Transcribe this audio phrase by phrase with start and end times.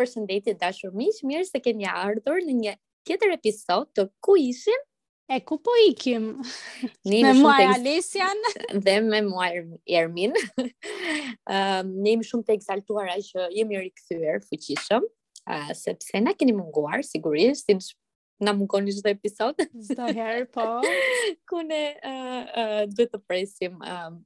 [0.00, 2.74] Përshëndetje dashur miq, mirë se keni ardhur në një
[3.08, 4.82] tjetër episod të Ku ishim?
[5.32, 6.24] E ku po ikim?
[7.12, 8.42] Ne me mua Alesian
[8.86, 10.34] dhe me mua erm- Ermin.
[10.34, 15.06] Ëm um, ne jemi shumë të eksaltuar që jemi rikthyer fuqishëm,
[15.54, 17.94] uh, sepse na keni munguar sigurisht, sepse
[18.44, 19.62] na mungoni çdo episod.
[19.88, 20.66] Çdo herë po.
[21.48, 24.20] ku ne uh, uh, duhet të presim um,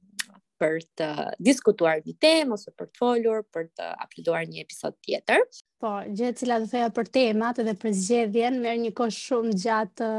[0.59, 1.05] për të
[1.47, 5.45] diskutuar një temë ose për të folur për të aplikuar një episod tjetër.
[5.79, 9.53] Po, gjë e cila do të për temat edhe për zgjedhjen merr një kohë shumë
[9.63, 10.09] gjatë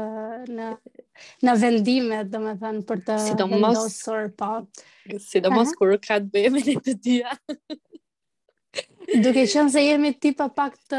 [0.55, 0.71] në
[1.45, 3.99] në vendime, domethënë për të sidomos
[4.41, 4.51] po.
[5.29, 7.37] Sidomos kur ka të bëjë me të dyja.
[9.23, 10.97] Duke qenë se jemi tipa pak të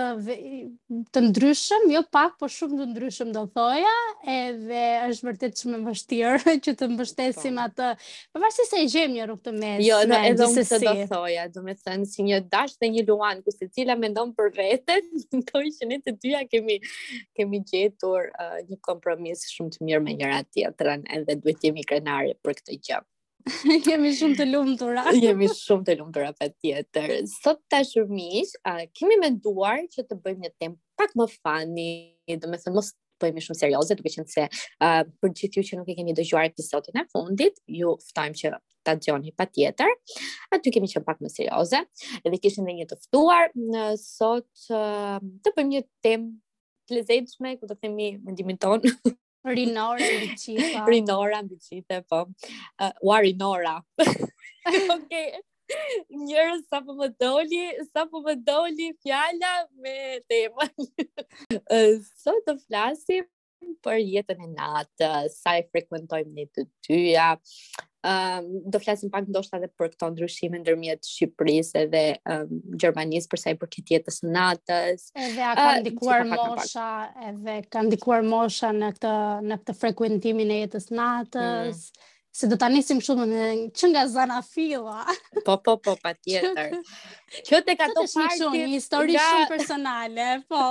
[1.15, 3.93] të ndryshëm, jo pak, po shumë të ndryshëm do thoja,
[4.33, 6.33] edhe është vërtet shumë e vështirë
[6.67, 7.65] që të mbështesim po.
[7.71, 7.89] atë.
[8.37, 9.81] Përveçse po se e gjejmë një rrugë të mes.
[9.87, 12.91] Jo, edhe, në, edhe unë do të thoja, do me thënë si një dash dhe
[12.99, 15.09] një luan, ku secila mendon për veten,
[15.41, 16.79] ndonjë që ne të dyja kemi
[17.39, 21.89] kemi gjetur uh, një kompromis shumë të mirë me njëra tjetrën, edhe duhet të jemi
[21.93, 23.03] krenarë për këtë gjë.
[23.87, 24.89] Jemi shumë të lumë
[25.25, 27.15] Jemi shumë të lumë patjetër.
[27.31, 32.17] Sot të shumis, uh, kemi menduar duar që të bëjmë një tem pak më fani,
[32.31, 34.45] dhe me thëmës po e më shumë serioze duke qenë se
[34.83, 38.53] uh, për gjithë ju që nuk e keni dëgjuar episodin e fundit, ju ftojmë që
[38.87, 39.91] ta dëgjoni patjetër.
[40.57, 41.83] Aty kemi qenë pak më serioze
[42.27, 46.33] dhe kishim ne një të ftuar në sot uh, të bëjmë një temë
[46.91, 48.83] të lezetshme, do të themi mendimin ton.
[49.45, 50.35] Rinora mbi
[50.93, 51.57] Rinora mbi
[52.09, 52.21] po.
[52.79, 53.83] Uh, Ua Rinora.
[54.97, 55.13] ok.
[56.23, 59.97] Njërë sa po më doli, sa po më doli fjalla me
[60.31, 60.67] tema.
[62.23, 63.27] Sot të flasim
[63.83, 67.29] për jetën e natë, sa e frekventojmë një të tyja,
[68.05, 72.01] um, do flasim pak ndoshta edhe për këto ndryshime ndërmjet Shqipërisë edhe
[72.33, 72.49] um,
[72.83, 75.05] Gjermanisë për sa i përket jetës së natës.
[75.23, 76.89] Edhe ka ehm, ndikuar uh, mosha,
[77.29, 79.15] edhe ka ndikuar mosha në këtë
[79.51, 81.85] në këtë frekuentimin e jetës së natës.
[81.89, 82.09] Mm.
[82.33, 83.45] Se do ta nisim shumë në
[83.77, 85.03] që nga zana fila
[85.45, 86.79] Po po po patjetër.
[87.45, 89.27] Kjo tek ato Kjo një shumë një histori nga...
[89.29, 90.65] shumë personale, po.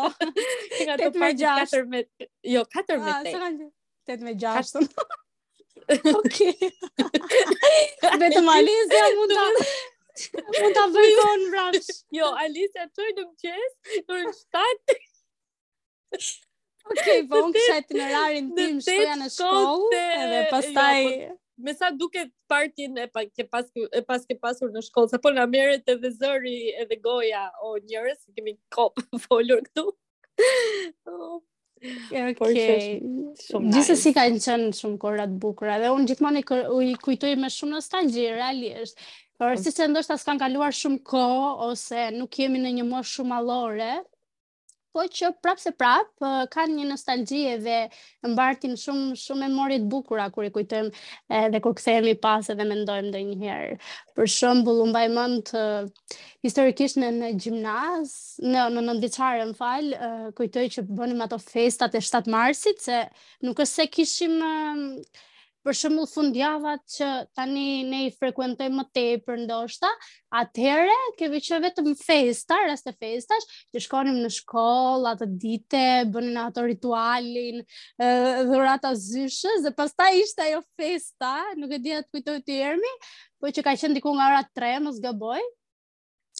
[0.73, 2.03] Tek ato parti 4 me
[2.55, 3.67] jo 4 me 8.
[4.09, 5.03] 8 me 6.
[5.89, 6.57] Okej.
[8.21, 10.21] Vetë Malizë mund ta mund ta
[10.87, 11.77] jo, bëj ton vrap.
[12.13, 13.27] Jo, Alisa çoj në do
[14.09, 14.93] në shtat.
[16.91, 21.91] Okej, po unë kisha itinerarin tim që në shkollë edhe jo, pastaj po, Me sa
[21.93, 25.43] duke partin e pas ke pas e pas ke pasur në shkollë, sa po na
[25.45, 29.91] merret edhe zëri edhe goja o njerëz, kemi kop folur këtu.
[31.81, 32.99] Okay.
[33.01, 34.13] Gjithsesi nice.
[34.15, 36.45] kanë qenë shumë kohëra të bukura dhe unë gjithmonë i,
[36.91, 39.01] i kujtoj me shumë nostalgji realisht.
[39.41, 39.73] Por okay.
[39.81, 39.87] Po.
[39.89, 43.89] ndoshta s'kan kaluar shumë kohë ose nuk jemi në një moshë shumë allore,
[44.93, 47.75] po që prapë se prapë kanë një nostalgi dhe
[48.33, 53.11] mbartin shumë shumë memorie të bukura kur i kujtojmë edhe kur kthehemi pas edhe mendojmë
[53.13, 53.77] ndonjëherë.
[54.17, 55.53] Për shembull, u mbaj mend
[56.45, 58.13] historikisht në gjimnaz,
[58.43, 59.91] në në nëntë vjeçare, më fal,
[60.39, 63.01] kujtoj që bënim ato festat e 7 Marsit se
[63.47, 64.39] nuk është se kishim
[65.65, 67.07] për shembull fundjavat që
[67.37, 69.89] tani ne i frekuentojmë më tepër ndoshta,
[70.41, 75.83] atyre ke veçë vetëm festa, raste festash, që shkonim në shkollë atë ditë,
[76.15, 77.61] bënin ato ritualin,
[78.49, 82.93] dhurata zyshës, dhe pastaj ishte ajo festa, nuk e di atë kujtoj ti ermi,
[83.39, 85.39] po që ka qenë diku nga ora 3, mos gaboj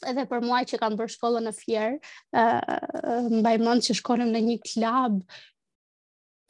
[0.08, 1.92] edhe për muaj që kanë bërë shkollën në Fier,
[2.34, 2.42] ë
[3.44, 5.20] mend që shkonim në një klub,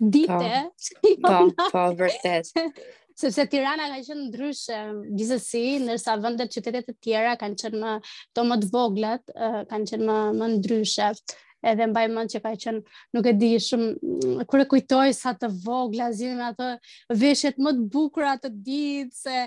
[0.01, 2.51] dite po jo po, po vërtet
[3.23, 4.79] sepse Tirana ka qenë ndryshe
[5.19, 7.95] gjithsesi ndërsa vendet qytetet e tjera kanë qenë më
[8.35, 9.35] të më të voglat
[9.75, 11.11] kanë qenë më më ndryshe
[11.63, 12.83] edhe mbaj mend që ka qenë
[13.17, 16.69] nuk e di shumë mm, kur e kujtoj sa të vogla zinë me ato
[17.21, 19.43] veshjet më të bukura të ditë se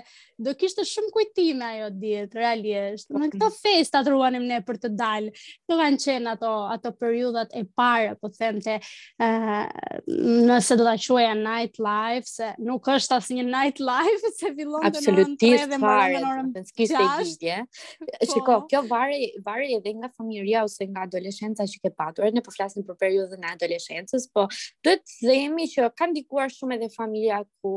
[0.46, 4.90] do kishte shumë kujtime ajo ditë realisht me këto festa atë ruanim ne për të
[4.98, 9.66] dalë këto kanë qenë ato ato periudhat e para po them te eh,
[10.06, 14.92] nëse do ta quaja night life se nuk është asnjë night life se fillon të
[14.92, 18.32] absolutisht dhe mbaron në orën kishte gjigje po.
[18.32, 22.42] shikoj kjo varej varej edhe nga familja ose nga adoleshenca që ke pa patur, ne
[22.44, 24.44] po flasim për periudhën e adoleshencës, po
[24.86, 27.72] duhet të themi që ka ndikuar shumë edhe familja ku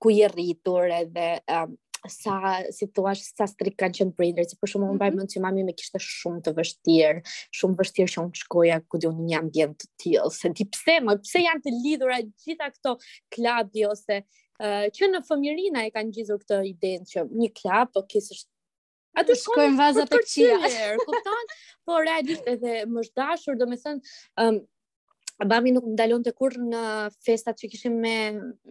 [0.00, 1.74] ku i rritur edhe um,
[2.08, 2.36] sa
[2.72, 5.16] si thua sa strik kanë qenë prindër, sepse për shkak të mhm.
[5.18, 7.18] mend që mami më kishte shumë të vështirë,
[7.58, 11.18] shumë vështirë që unë shkoja ku do një ambient të tillë, se ti pse më
[11.26, 12.96] pse janë të lidhura gjitha këto
[13.36, 14.22] klubi ose
[14.60, 18.48] Uh, që në fëmirina e kanë gjithur këtë idenë, që një klap, o kësë është
[19.18, 20.58] Atë shkojnë vaza të qija.
[21.06, 21.48] Kupton?
[21.88, 24.14] Po realisht edhe më është dashur, domethënë,
[24.44, 24.60] ëm um,
[25.50, 26.80] bami nuk dalon të kurrë në
[27.24, 28.14] festat që kishim me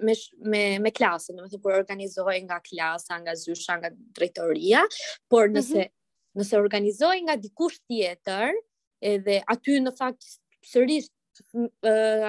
[0.06, 0.14] me
[0.54, 4.84] me, me klasën, domethënë kur organizohej nga klasa, nga zysha, nga drejtoria,
[5.34, 5.58] por mhm.
[5.58, 6.40] nëse mm -hmm.
[6.40, 8.54] nëse organizohej nga dikush tjetër,
[9.12, 10.30] edhe aty në fakt
[10.72, 11.10] sërish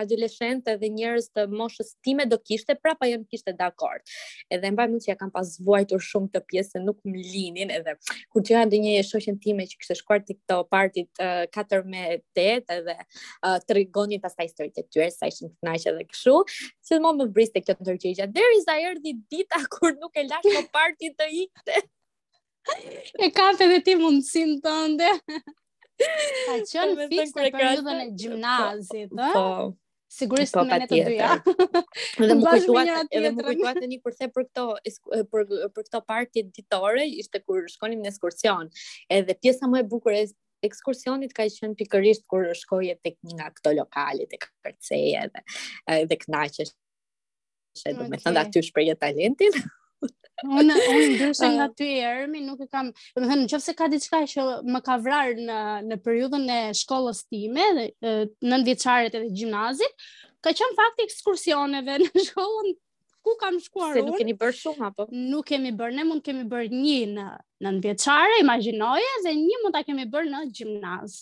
[0.01, 4.03] adoleshentë dhe njerëz të moshës time do kishte, prapa jam kishte dakord.
[4.57, 7.97] Edhe mbaj mund që ja kam pas vuajtur shumë këtë pjesë nuk më linin edhe
[8.33, 12.05] kur qëha ndë një shoqen time që kështë shkuar të këto partit uh, 4 me
[12.37, 16.37] 8 edhe uh, të rigoni pas e tyre, sa ishin në të edhe këshu,
[16.89, 20.47] që dhe më briste kjo të nërgjegja, deri za erdi dita kur nuk e lash
[20.55, 21.81] po partit të ikte.
[23.25, 25.15] e kafe dhe ti mundësin të ndë.
[26.01, 26.01] Ka
[26.71, 29.71] qënë fix në periudën e gjimnazit, po, po,
[30.17, 31.33] Sigurisht po, me ne të dyja.
[32.19, 36.45] dhe më kujtuat edhe më kujtuat tani për këtë për këto për për këto parti
[36.59, 38.71] ditore, ishte kur shkonim në ekskursion.
[39.19, 40.25] Edhe pjesa më e bukur e
[40.69, 45.47] ekskursionit ka qenë pikërisht kur shkoje tek një nga këto lokale tek Kërceja dhe
[46.01, 46.73] edhe kënaqesh.
[46.73, 47.81] Okay.
[47.81, 49.63] Shëndet, më thënë aty shprehje talentin
[50.03, 54.23] unë unë ndryshe nga ty Ermi nuk e kam, do të thënë nëse ka diçka
[54.33, 54.45] që
[54.75, 55.57] më ka vrarë në
[55.91, 57.67] në periudhën e shkollës time,
[58.01, 60.07] nën vjeçaret edhe gjimnazit,
[60.45, 62.79] ka qen fakti ekskursioneve në shkollën
[63.29, 64.01] ku kam shkuar unë.
[64.01, 65.07] Se nuk keni bërë shumë apo?
[65.13, 67.27] Nuk kemi bërë, ne mund kemi bërë një në
[67.67, 71.19] nën vjeçare, imagjinoje, dhe një mund ta kemi bërë në gjimnaz.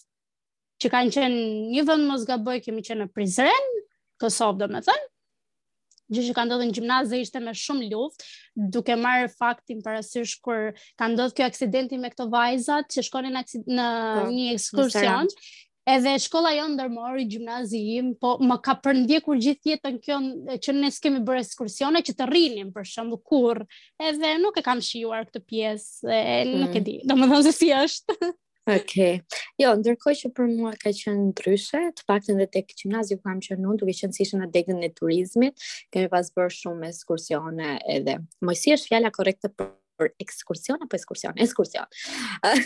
[0.78, 1.42] Që kanë qenë
[1.74, 3.72] një vend mos gaboj kemi qenë në Prizren,
[4.22, 5.06] Kosovë domethënë
[6.14, 8.28] gjë që ka ndodhur në gjimnaz ishte me shumë luftë,
[8.74, 13.88] duke marrë faktin parasysh kur ka ndodhur kjo aksidenti me këto vajzat që shkonin në
[14.20, 15.30] po, një ekskursion.
[15.88, 20.18] Edhe shkolla jo ndërmori gjimnazi im, po më ka përndjekur gjithë jetën kjo
[20.66, 23.62] që ne s'kemi bërë ekskursione që të rrinim për shumë kur.
[23.96, 26.58] Edhe nuk e kam shijuar këtë pjesë, e, mm.
[26.66, 26.98] nuk e di.
[27.08, 28.18] Domethënë Do më se si është.
[28.68, 29.14] Oke, Okay.
[29.62, 33.38] Jo, ndërkohë që për mua ka qenë ndryshe, të paktën edhe tek gjimnazi ku kam
[33.44, 38.18] qenë unë, duke qenë se në degën e turizmit, kemi pas bërë shumë ekskursione edhe.
[38.44, 41.34] Moj si është fjala korrekte për për ekskursion apo ekskursion?
[41.42, 41.88] Ekskursion.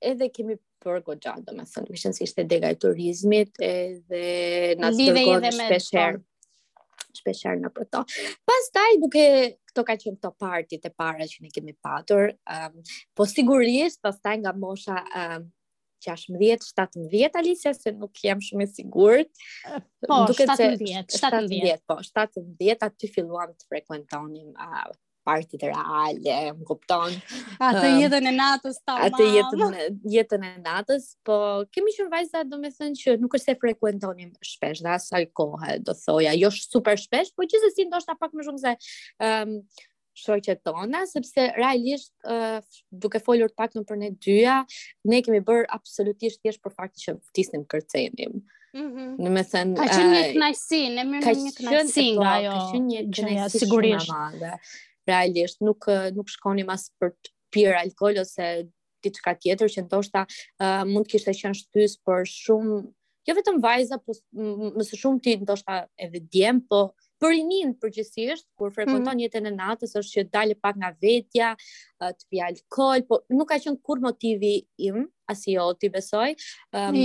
[0.10, 4.76] edhe kemi për goxha, do me thënë, më shënë si ishte dega e turizmit edhe
[4.82, 6.24] na dërgon dërgohë shpesherë
[7.20, 8.02] shpesher në përto.
[8.50, 9.24] Pas taj, duke
[9.70, 12.78] këto ka qenë këto partit e para që ne kemi patur, um,
[13.18, 15.52] po sigurisht, pas taj nga mosha um, ehm,
[16.04, 19.30] 16-17 Alicia se nuk jam shumë e sigurt.
[20.04, 20.76] Po, 17,
[21.14, 21.84] 17.
[21.88, 24.92] Po, 17 aty filluam të frekuentonim uh,
[25.24, 27.16] partit e real, e më kupton.
[27.64, 29.06] A të ehm, jetën e natës ta mamë.
[29.06, 31.38] A të jetën, jetën e natës, po
[31.74, 35.80] kemi shumë vajza do me thënë që nuk është se frekuentonim shpesh, dhe asaj kohë,
[35.88, 38.76] do thoja, jo shë super shpesh, po që zësit do shta pak më shumë se
[38.76, 42.60] um, ehm, të tona, sepse realisht, uh,
[42.94, 44.58] duke folur pak në për ne dyja,
[45.10, 48.44] ne kemi bërë absolutisht thjesht për fakti që tisnim kërcenim.
[48.74, 49.76] Mm -hmm.
[49.78, 51.64] ka qënë një të najsi, në mërë një të
[52.18, 53.04] nga jo, ka qënë një
[53.54, 54.54] të shumë madhe
[55.08, 58.48] realisht nuk eh, nuk shkonim as për të pirë alkool ose
[59.04, 60.22] diçka tjetër që ndoshta
[60.64, 62.78] uh, mund të kishte qenë shtys për shumë
[63.28, 64.16] jo vetëm vajza por
[64.80, 66.80] më së shumti ndoshta edhe djem po
[67.24, 69.26] për rinin përgjithsisht kur frekuenton mm.
[69.26, 73.52] jetën e natës është që dalë pak nga vetja uh, të pi alkol, po nuk
[73.52, 74.56] ka qenë kur motivi
[74.88, 76.32] im as i oti jo, besoj
[76.80, 76.98] um,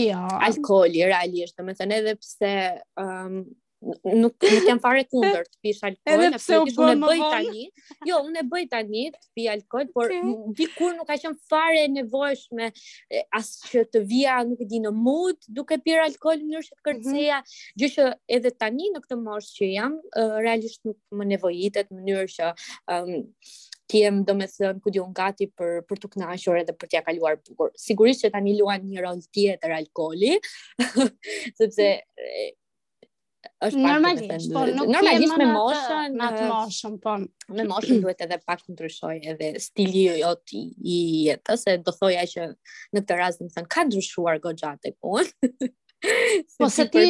[0.42, 2.54] alkooli realisht domethënë edhe pse
[2.98, 3.42] um,
[3.80, 4.34] nuk nuk
[4.66, 7.62] jam fare kundër të pish alkool, apo të shumë e bëj tani.
[8.08, 10.14] Jo, unë e bëj tani të pi alkool, por
[10.58, 12.70] dikur nuk ka qen fare nevojshme
[13.38, 16.74] as që të vija, nuk e di në mood, duke pirë alkool në mënyrë që
[16.74, 16.90] të mhm.
[16.90, 17.78] kërceja, mm -hmm.
[17.82, 18.08] gjë që
[18.38, 22.50] edhe tani në këtë moshë që jam, uh, realisht nuk më nevojitet në mënyrë që
[22.94, 23.14] um,
[23.88, 27.70] kem domethën ku diun gati për për të kënaqur edhe për t'ia kaluar bukur.
[27.76, 30.34] Sigurisht që tani luan një rol tjetër alkooli,
[31.60, 31.86] sepse
[33.62, 37.12] është normalisht, po, nuk normalisht me moshën, me atë moshën, po
[37.58, 40.62] me moshën duhet edhe pak të ndryshojë edhe stili jot i,
[41.28, 42.48] jetës, se do thoja që
[42.96, 45.28] në këtë rast do thënë ka ndryshuar goxha e pun.
[46.58, 47.02] Po se ti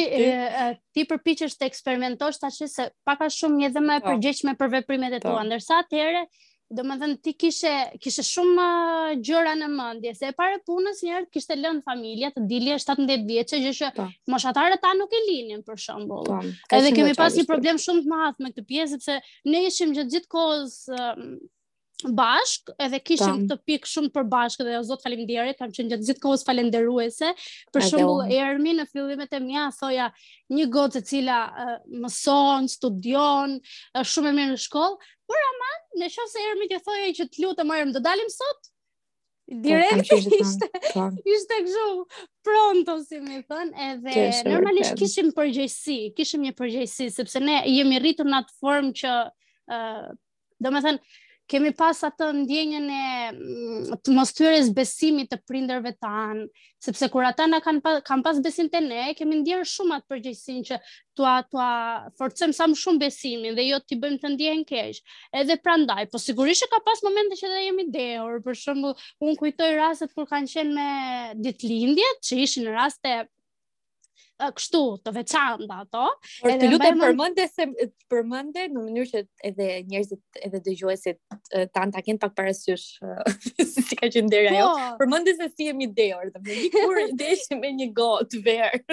[0.97, 4.13] ti përpiqesh të eksperimentosh tash se pak a shumë je dhe më e po.
[4.13, 5.43] përgjithshme për veprimet e tua, po.
[5.45, 6.23] ndërsa atyre
[6.69, 7.71] do më dhënë ti kishe,
[8.01, 12.43] kishe shumë uh, gjëra në mëndje, se e pare punës njërë kishte lënë familja të
[12.51, 14.05] dilje 17 vjeqe, gjë që po.
[14.35, 16.29] moshatare ta nuk e linin për shëmbull.
[16.29, 16.43] Po,
[16.77, 19.17] edhe kemi pas një problem shumë të madhë me këtë pjesë, sepse
[19.49, 21.27] ne ishim gjithë gjithë kohës um,
[22.15, 26.07] bashk edhe kishim këtë pikë shumë për bashk dhe o zot faleminderit kam qenë gjatë
[26.11, 27.33] gjithë kohës falendëruese
[27.75, 30.11] për shembull Ermi në fillimet e mia thoja
[30.55, 35.39] një gocë e cila uh, mëson, studion, është uh, shumë e mirë në shkollë, Por
[35.53, 35.71] ama,
[36.01, 40.09] në shosë se ermi të thoje që të lutem të do dalim sot, po, direkt
[40.15, 41.03] ishte, po.
[41.35, 41.85] ishte këshu
[42.47, 48.01] pronto, si mi thënë, edhe Kesh, normalisht kishim përgjëjsi, kishim një përgjëjsi, sepse ne jemi
[48.03, 49.13] rritur në atë formë që,
[49.77, 50.07] uh,
[50.65, 53.03] do me thënë, kemi pas atë ndjenjën e
[53.33, 56.43] mm, të mos thyrjes besimit të prindërve tan,
[56.85, 60.13] sepse kur ata na kanë pa, kanë pas besim te ne, kemi ndjerë shumë atë
[60.13, 60.77] përgjegjësinë që
[61.17, 61.69] tua tua
[62.21, 65.01] forcojmë sa më shumë besimin dhe jo t'i bëjmë të ndjehen keq.
[65.41, 68.93] Edhe prandaj, po sigurisht ka pas momente që ne jemi dehur, për shembull,
[69.25, 70.91] un kujtoj rastet kur kanë qenë me
[71.49, 73.23] ditëlindjet, që ishin raste
[74.41, 76.05] uh, kështu të veçanta ato.
[76.43, 77.05] Por të lutem mën...
[77.07, 77.67] përmendë se
[78.13, 81.19] përmendë në mënyrë që edhe njerëzit edhe dëgjuesit
[81.75, 82.87] tan ta kenë pak parasysh
[83.73, 84.63] si ka qenë deri ajo.
[84.63, 84.71] Jo.
[84.71, 85.03] Po.
[85.03, 88.83] Përmendë se ti je mi dëor, do të kur deshi me një gotë të verë.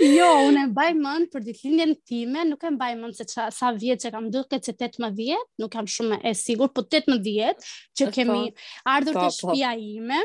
[0.00, 3.68] Jo, unë e mbaj mend për ditëlindjen time, nuk e mbaj mend se qa, sa
[3.76, 8.14] vjet që kam dhënë këtë 18 nuk jam shumë e sigurt, po 18 që e
[8.14, 8.64] kemi po.
[8.94, 10.22] ardhur po, te shtëpia ime,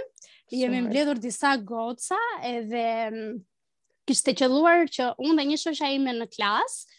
[0.56, 2.16] jemi mbledhur disa goca
[2.54, 2.86] edhe
[4.10, 6.94] kishte qelluar që unë dhe një shosha ime në klasë,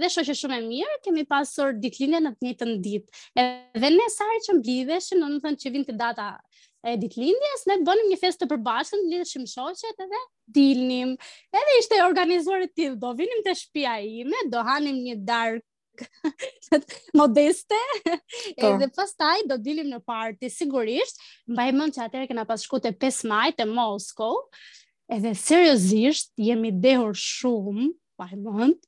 [0.00, 3.24] dhe shoqe shumë e mirë, kemi pasur ditëlindje në të njëjtën ditë.
[3.42, 6.30] Edhe ne sa herë që mblidheshim, domethënë që vinte data
[6.80, 10.22] e ditëlindjes, ne bënim një festë të përbashkët, mblidheshim shoqet edhe
[10.58, 11.14] dilnim.
[11.54, 15.66] Edhe ishte organizuar e tillë, do vinim te shtëpia ime, do hanim një dark
[17.18, 18.70] modeste po.
[18.70, 21.18] edhe pastaj do dilim në party sigurisht
[21.50, 24.38] mbajmë që atëherë kena pas shku te 5 maj te Moskow
[25.10, 28.78] edhe seriozisht jemi dehur shumë, pa e mund,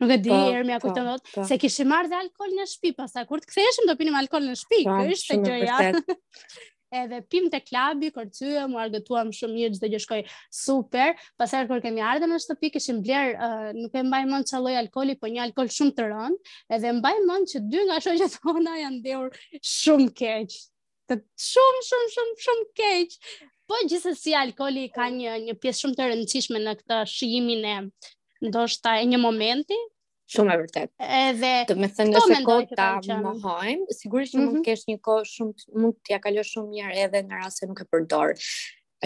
[0.00, 0.68] nuk e di pa, po, erë po, po.
[0.68, 4.16] me akutën se kishë marrë dhe alkohol në shpi, pastaj kur të këtheshëm do pinim
[4.20, 5.92] alkohol në shpi, pa, kështë të gjëja.
[6.96, 10.20] edhe pim të klabi, kërë cyë, argëtuam shumë mirë, gjithë dhe gjëshkoj
[10.54, 14.60] super, Pastaj kërë kemi ardhur në shtëpi, kishim bler, uh, nuk e mbaj mund që
[14.62, 18.38] loj alkoli, po një alkohol shumë të rëndë, edhe mbaj mund që dy nga shoqët
[18.46, 19.42] hona janë ndihur
[19.74, 20.56] shumë keq.
[21.10, 23.18] të shumë, shumë, shumë, shumë keq.
[23.66, 27.76] Po gjithsesi alkoli ka një një pjesë shumë të rëndësishme në këtë shijimin e
[28.48, 29.78] ndoshta e një momenti.
[30.34, 30.92] Shumë e vërtet.
[31.20, 32.86] Edhe do të thënë nëse kota
[33.24, 34.46] mohojm, sigurisht që mm -hmm.
[34.46, 34.62] mund mhm.
[34.62, 37.82] të kesh një kohë shumë mund t'ja kalosh shumë mirë edhe në rast se nuk
[37.82, 38.34] e përdor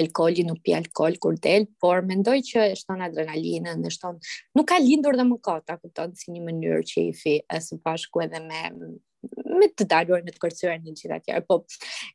[0.02, 4.20] alkoli nuk pi alkol kur del, por mendoj që e shton adrenalinën, e shton
[4.56, 7.80] nuk ka lindur dhe më kota, kupton si një mënyrë që i fi e së
[7.84, 8.62] bashku edhe me
[9.60, 11.40] me të dalur në të kërcyer një gjitha atje.
[11.48, 11.58] Po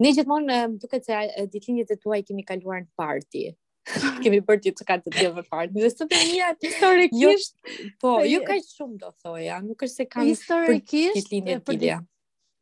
[0.04, 1.20] ne gjithmonë duket se
[1.54, 3.46] ditlinjët e tua i kemi kaluar në party.
[4.26, 5.70] kemi bërë të ka të dhe fare.
[5.76, 10.08] Dhe sot e mia historikisht jo, po, jo kaq shumë do thoja, nuk është se
[10.16, 12.00] kam historikisht ditëlindjet tilia.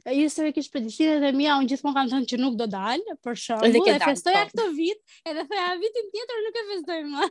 [0.04, 3.14] E jesë e kishë përgjithinë dhe mia, unë gjithmonë kam thënë që nuk do dalë,
[3.24, 4.50] për shumë, dhe, festoja po.
[4.52, 7.30] këtë vit, edhe thëja vitin tjetër nuk e festoj më.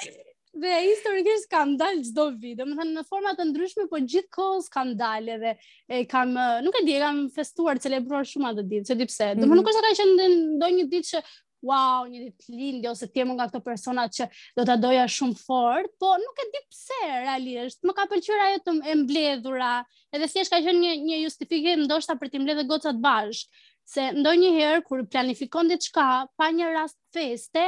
[0.58, 2.56] Dhe historikisht kanë dalë çdo vit.
[2.58, 5.52] Do të thënë në forma të ndryshme, por gjithkohë kanë dalë edhe
[5.86, 6.32] e kam
[6.66, 9.28] nuk e di, kam festuar, celebruar shumë atë ditë, çdo pse.
[9.38, 11.22] Do të nuk është ka qenë ndonjë ditë që
[11.68, 14.26] wow, një ditë lindje ose të nga këto persona që
[14.56, 17.82] do ta doja shumë fort, po nuk e di pse realisht.
[17.86, 19.72] Më ka pëlqyer ajo të mbledhura,
[20.16, 24.84] edhe thjesht ka qenë një një justifikim ndoshta për të mbledhë gocat bashkë se ndonjëherë
[24.86, 26.04] kur planifikon diçka
[26.38, 27.62] pa një rast feste,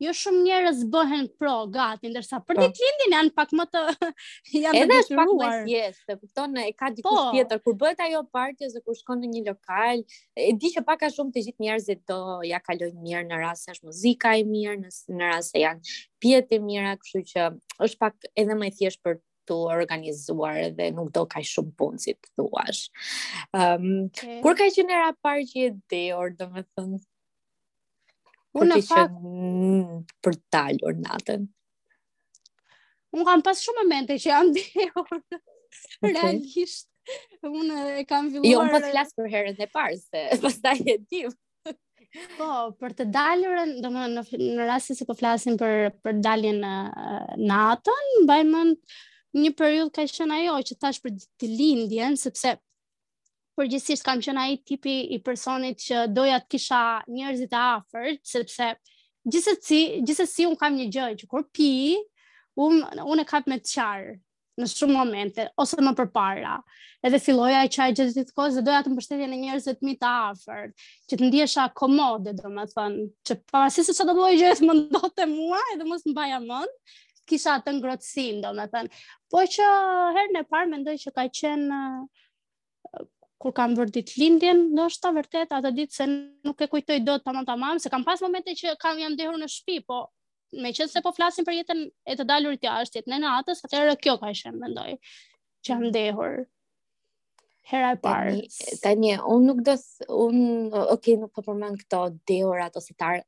[0.00, 2.86] jo shumë njerëz bëhen pro gati, ndërsa për ditë po.
[2.86, 3.82] lindin janë pak më të
[4.64, 8.00] janë edhe është pak më thjesht, të kupton, e ka diku po, tjetër kur bëhet
[8.06, 11.44] ajo parti dhe kur shkon në një lokal, e di që pak a shumë të
[11.48, 14.78] gjithë njerëzit do ja kalojnë mirë në rast se është muzika e mirë,
[15.12, 17.48] në rast se janë pjetë e mira, kështu që
[17.84, 22.02] është pak edhe më e thjeshtë për të organizuar dhe nuk do ka shumë punë
[22.04, 22.82] si të thuash.
[23.54, 24.40] Um, okay.
[24.44, 27.00] Kur ka që era parë që e deor, do me thënë,
[28.56, 29.00] kur që
[30.26, 31.46] për talë orë natën?
[33.16, 35.24] Unë kam pas shumë momente që janë deor,
[36.10, 36.86] realisht.
[36.88, 36.92] Okay.
[37.46, 38.48] Unë e kam filluar...
[38.50, 41.34] Jo, unë po të flasë për herën e parë, se pastaj e tim.
[42.38, 42.46] Po,
[42.80, 46.72] për të dalur, do më në, në rrasë se po flasim për, për daljen në
[47.50, 52.54] natën, bajmën, mën një periudhë ka qenë ajo që thash për të lindjen sepse
[53.56, 56.80] përgjithsisht kam qenë ai tipi i personit që doja të kisha
[57.12, 58.70] njerëzit të afërt sepse
[59.28, 61.68] gjithsesi gjithsesi un kam një gjë që kur pi
[62.66, 64.14] un un e kap me të qartë
[64.62, 66.52] në shumë momente ose më përpara.
[67.04, 70.06] Edhe filloja e çaj gjithë ditë dhe doja të mbështetja në njerëz të mi të
[70.30, 70.72] afërt,
[71.12, 74.76] që të ndihesha komode, domethënë, që pavarësisht se çfarë do të bëjë gjë të më
[74.78, 76.72] ndodhte mua, edhe mos mbaja mend,
[77.28, 78.92] kisha atë ngrotësin, do me thënë.
[79.34, 79.66] Po që
[80.16, 83.04] herën e parë mendoj që ka qenë uh,
[83.42, 87.18] kur kam vërtit lindjen, do është ta vërtet atë ditë se nuk e kujtoj do
[87.18, 90.00] të tamam tamam, se kam pas momente që kam jam dehur në shpi, po
[90.62, 93.64] me qënë se po flasim për jetën e të dalur të ashtjet, në në atës,
[93.66, 94.92] atërë kjo ka ishen, mendoj,
[95.66, 96.46] që jam dehur
[97.70, 98.34] hera e parë.
[98.82, 100.38] Tanë, unë nuk do të un,
[100.94, 103.22] ok, nuk po përmend këto deurat ose të ar,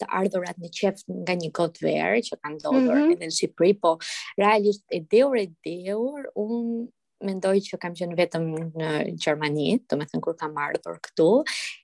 [0.00, 3.12] të ardhurat në qef nga një kod verë që kanë ndodhur mm -hmm.
[3.16, 3.96] edhe në Shqipëri, po
[4.38, 6.88] realisht e dehur e dehur, un
[7.24, 8.46] mendoj që kam qenë vetëm
[8.80, 8.90] në
[9.22, 11.28] Gjermani, thënë kur kam ardhur këtu,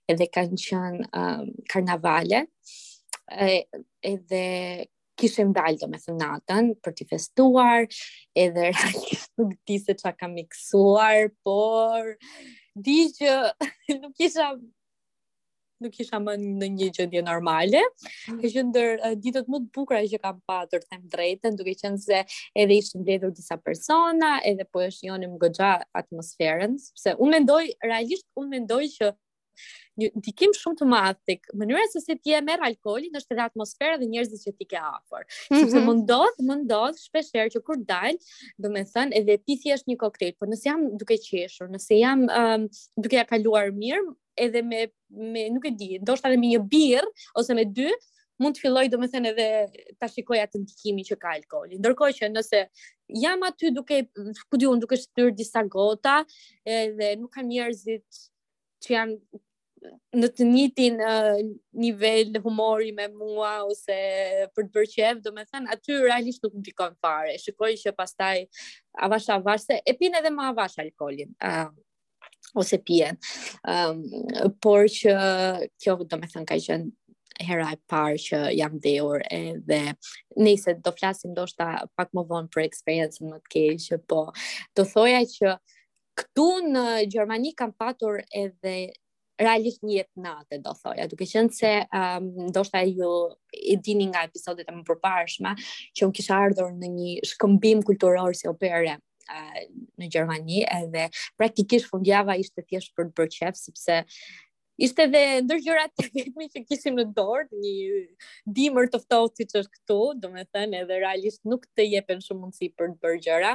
[0.09, 2.47] edhe kanë qenë um, karnavale.
[4.03, 4.43] edhe
[5.19, 7.87] kishim dalë domethënë natën për të festuar,
[8.35, 8.71] edhe
[9.39, 12.17] nuk di se qa kam miksuar, por,
[12.77, 13.35] di që
[14.03, 14.55] nuk isha
[15.77, 17.83] nuk isha më në një gjëndje normale,
[18.33, 18.39] mm.
[18.41, 21.75] e që ndër uh, ditët më të bukra që kam pa të rëthem drejten, duke
[21.77, 22.23] që nëse
[22.57, 28.25] edhe ishin mbledhur disa persona, edhe po e shijonim gëgja atmosferën, sepse unë mendoj, realisht
[28.41, 29.13] unë mendoj që
[30.01, 33.45] një ndikim shumë të madh tek mënyra se si ti e merr alkoolin është edhe
[33.49, 35.23] atmosfera dhe njerëzit që ti ke afër.
[35.23, 35.63] Mm -hmm.
[35.63, 38.19] Sepse mund ndodh, mund ndodh shpesh herë që kur dal,
[38.59, 42.27] do të thënë edhe ti thjesht një koktejl, por nëse jam duke qeshur, nëse jam
[42.41, 44.05] um, duke ja kaluar mirë,
[44.47, 44.81] edhe me
[45.35, 47.07] me nuk e di, ndoshta edhe me një birr
[47.41, 47.89] ose me dy,
[48.39, 49.47] mund të filloj do thënë edhe
[50.01, 51.79] ta shikoj atë ndikimin që ka alkoli.
[51.81, 52.59] Ndërkohë që nëse
[53.25, 53.97] jam aty duke
[54.51, 56.21] ku diun duke shtyr disa gota,
[56.65, 58.09] edhe nuk kam njerëzit
[58.85, 59.17] që janë
[60.17, 61.39] në të njëtin uh,
[61.81, 63.97] nivel humori me mua ose
[64.57, 67.95] për të bërë qef, do me thënë, aty realisht nuk më pikon fare, shikoj që
[67.99, 68.37] pastaj
[69.07, 71.71] avash avash, se e pinë edhe ma avash alkoholin, uh,
[72.63, 73.19] ose pjen,
[73.69, 74.01] um,
[74.63, 75.15] por që
[75.83, 76.95] kjo do me thënë ka qënë
[77.47, 79.81] hera e parë që jam dheur edhe
[80.41, 81.67] nëse do flasim do shta
[81.99, 84.23] pak më vonë për eksperiencën më të keqë, po
[84.77, 85.59] do thoja që
[86.17, 88.73] këtu në Gjermani kam patur edhe
[89.41, 93.09] realisht një jetë natë do thoja duke qenë se um, ndoshta ju
[93.57, 98.37] e dini nga episodet e më përparshme që unë kisha ardhur në një shkëmbim kulturor
[98.39, 99.61] si opere uh,
[100.01, 104.01] në Gjermani edhe praktikisht fundjava ishte thjesht për të bërë qef sepse
[104.87, 107.75] ishte edhe ndër gjërat e që kishim në dorë një
[108.59, 112.45] dimër të ftohtë siç është këtu do të thënë edhe realisht nuk të jepen shumë
[112.47, 113.55] mundësi për të bërë gjëra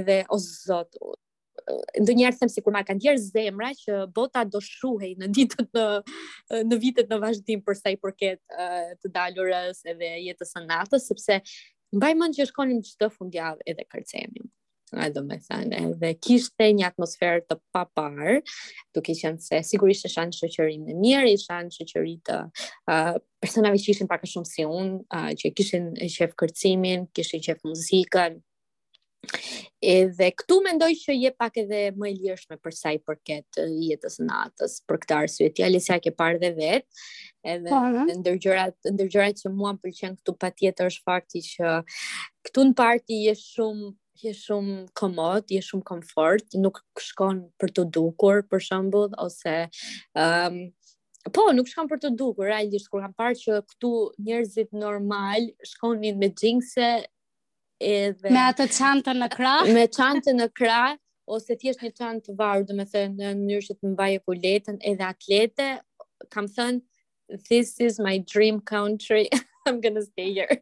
[0.00, 0.96] edhe o zot
[2.02, 5.88] ndonjëherë them sikur ma kanë ndjer zemra që bota do shruhej në ditët në
[6.70, 8.40] në vitet në vazhdim për sa i përket
[9.04, 11.40] të dalurës edhe jetës së natës sepse
[11.98, 14.48] mbaj mend që shkonim çdo fundjavë edhe kërcenim.
[14.98, 18.40] A do me thënë, edhe kishte një atmosferë të papar,
[18.96, 23.78] duke qenë se sigurisht e shanë shëqërim në mirë, e shanë shëqërim të uh, personave
[23.78, 28.40] që ishin paka shumë si unë, uh, që kishin qef kërcimin, kishin qef muzikën,
[29.94, 34.16] Edhe këtu mendoj që je pak edhe më e lirshme për sa i përket jetës
[34.22, 36.86] natës, për këtë arsye ti ale ke parë dhe vet.
[37.54, 37.82] Edhe
[38.20, 41.74] ndër gjërat, ndër gjërat që mua m'pëlqen këtu patjetër është fakti që
[42.48, 43.92] këtu në parti je shumë
[44.24, 49.58] je shumë komod, je shumë komfort, nuk shkon për të dukur, për shembull, ose
[50.16, 50.68] ëm um,
[51.36, 53.88] Po, nuk shkam për të dukur, realisht kur kam parë që këtu
[54.24, 56.86] njerëzit normal shkonin me xhinse
[57.80, 60.96] edhe me atë çantën në krah me çantën në krah
[61.36, 64.78] ose thjesht një çantë të varur do të thënë në mënyrë që të mbajë kuletën
[64.92, 65.68] edhe atlete
[66.34, 69.26] kam thënë this is my dream country
[69.68, 70.58] i'm gonna stay here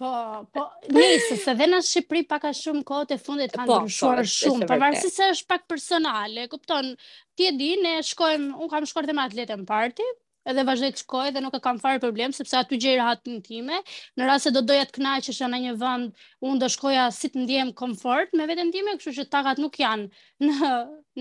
[0.00, 0.10] po
[0.56, 4.22] po nice, se dhe në Shqipëri pak a shumë kohë të fundit kanë po, ndryshuar
[4.22, 6.92] po, shumë përvarësi se është pak personale kupton
[7.36, 10.10] ti e di ne shkojmë un kam shkuar te atlete në party
[10.48, 13.80] edhe vazhdoj të shkoj dhe nuk e kam fare problem sepse aty gjej në time.
[14.16, 17.42] Në rast se do doja të kënaqesha në një vend, unë do shkoja si të
[17.44, 20.74] ndiem komfort me veten time, kështu që takat nuk janë në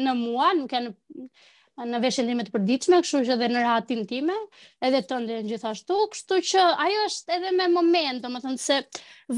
[0.06, 1.30] në mua, nuk janë në
[1.90, 4.34] në veshën time të përditshme, kështu që edhe në rehatin time,
[4.84, 8.82] edhe të ndër gjithashtu, kështu që ajo është edhe me moment, domethënë se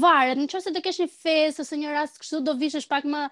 [0.02, 3.22] varet, nëse do të kesh një fest ose një rast kështu do vishësh pak më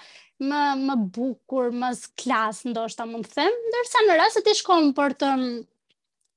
[0.50, 1.90] më më bukur, më
[2.22, 5.34] klas, ndoshta mund të them, ndërsa në rast se ti shkon për të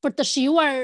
[0.04, 0.78] për të shijuar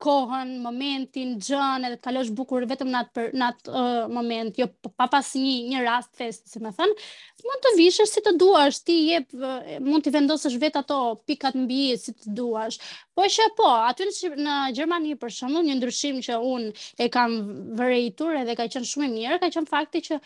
[0.00, 4.88] kohën, momentin, gjën, edhe të kalosh bukur vetëm në atë, për, uh, moment, jo po,
[4.96, 7.08] pa pas një, një rast fest, si më thënë,
[7.44, 9.36] mund të vishësh si të duash, ti jep,
[9.84, 12.80] mund të vendosësh vetë ato pikat mbi, si të duash.
[13.12, 16.72] Po që po, aty në, në Gjermani, për shumë, një ndryshim që unë
[17.04, 17.36] e kam
[17.82, 20.22] vërejtur edhe ka qënë shumë i mirë, ka qënë fakti që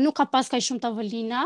[0.00, 1.44] nuk ka pas ka shumë tavolina,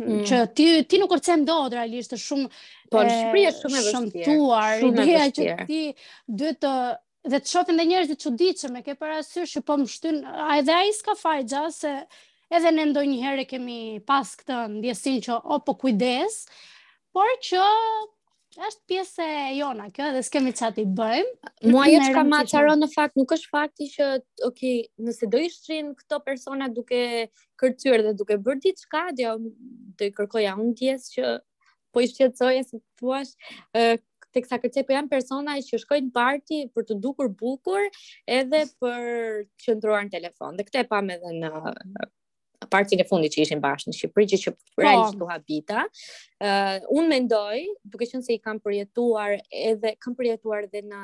[0.00, 0.22] Mm.
[0.28, 2.48] që ti ti nuk kërcen dot realisht është shumë
[2.94, 4.24] po në Shqipëri është shumë e vështirë.
[4.24, 5.80] Shëmtuar ideja që ti
[6.40, 6.74] duhet të
[7.30, 10.20] dhe të shohin dhe njerëz të çuditshëm e ke parasysh që po mshtyn
[10.58, 11.40] edhe ai s'ka faj
[11.78, 11.92] se
[12.58, 13.78] edhe ne ndonjëherë kemi
[14.10, 16.40] pas këtë ndjesinë që o po kujdes
[17.16, 17.66] por që
[18.58, 21.50] është pjesë e jona kjo dhe s'kemi çfarë të bëjmë.
[21.72, 24.08] Muaj jo që kam macaron në fakt nuk është fakti që
[24.48, 24.62] ok,
[25.08, 26.98] nëse do i shtrin këto persona duke
[27.62, 31.32] kërcyer dhe duke bërë diçka, do i kërkoja unë diës që
[31.94, 33.96] po i shqetësoje se thua uh,
[34.34, 37.86] teksa sa po janë persona që shkojnë në parti për të dukur bukur
[38.30, 39.02] edhe për
[39.64, 40.58] të në telefon.
[40.58, 41.54] Dhe këtë e pam edhe në
[42.70, 44.52] partin e fundit që ishin bashkë në Shqipëri që që
[44.82, 45.26] realisht po.
[45.26, 45.84] Pra habita.
[46.40, 47.58] Uh, unë mendoj,
[47.92, 51.02] duke qenë se i kam përjetuar edhe, kam përjetuar edhe në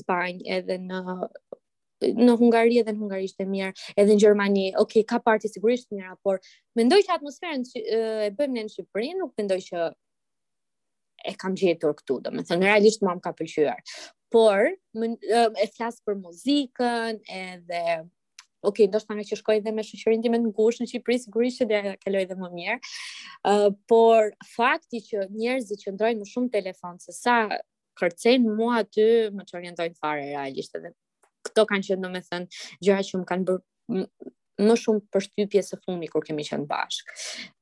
[0.00, 1.02] Spanjë, edhe në
[2.20, 6.18] në Hungari edhe në Hungari ishte mirë, edhe në Gjermani, ok, ka parti sigurisht mirë,
[6.26, 6.42] por
[6.76, 9.86] mendoj që atmosferën që, e bëjmë në Shqipëri, nuk mendoj që
[11.32, 13.80] e kam gjetur këtu, do me thënë, realisht mam ka pëllqyër,
[14.30, 17.82] por e flasë për muzikën, edhe
[18.66, 21.66] ok, ndoshta nga që shkoj dhe me shoqërinë time të ngushtë në Shqipëri sigurisht që
[21.70, 22.76] do ja kaloj dhe më mirë.
[23.50, 27.36] Ë, uh, por fakti që njerëzit që ndrojnë më shumë telefon se sa
[28.00, 30.90] kërcejnë mua aty më çorientojnë orientojnë fare realisht edhe
[31.48, 32.48] këto kanë qenë domethën
[32.84, 34.02] gjëra që më kanë bërë
[34.66, 37.16] më shumë për shtypje së fundi kur kemi qenë bashkë.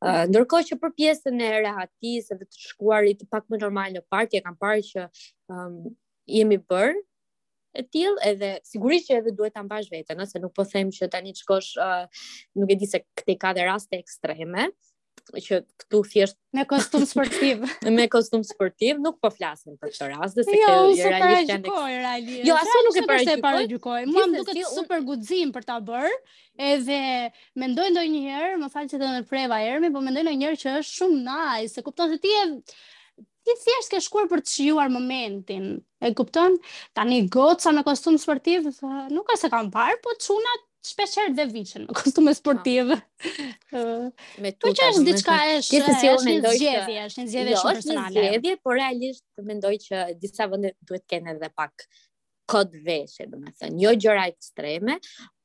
[0.09, 4.39] Uh, ndërkohë që për pjesën e rehatisë dhe të shkuarit pak më normal në parti
[4.41, 5.07] e kam parë që
[5.53, 5.75] um,
[6.33, 7.03] jemi bërë
[7.75, 10.91] e tillë edhe sigurisht që edhe duhet ta mbash veten, ëh, se nuk po them
[10.95, 12.03] që tani çkosh uh,
[12.59, 14.69] nuk e di se këtë ka dhe raste ekstreme
[15.25, 17.61] që këtu thjesht me kostum sportiv.
[17.97, 22.57] me kostum sportiv nuk po flasim për këtë rast, se jo, kjo është realisht Jo,
[22.61, 24.03] asu nuk e paraqitoj.
[24.11, 26.13] Mua më duket super guxim për ta bërë,
[26.73, 26.99] edhe
[27.63, 31.23] mendoj ndonjëherë, më fal që të në preva Ermi, po mendoj ndonjëherë që është shumë
[31.31, 32.49] nice, se kupton se ti e
[33.45, 35.65] ti thjesht ke shkuar për të shijuar momentin.
[36.01, 36.57] E kupton?
[36.97, 38.71] Tani goca në kostum sportiv,
[39.13, 40.55] nuk as e kam parë, po çuna
[40.85, 42.39] shpeshherë dhe viçën në kostume ah.
[42.39, 42.97] sportive.
[42.97, 47.75] Me tuta, po që është diçka e është një zgjedhje, jo, është një zgjedhje shumë
[47.75, 48.09] personale.
[48.09, 51.89] Është një zgjedhje, por realisht mendoj që disa vende duhet të kenë edhe pak
[52.53, 54.99] kod veshje, domethënë, jo gjëra ekstreme,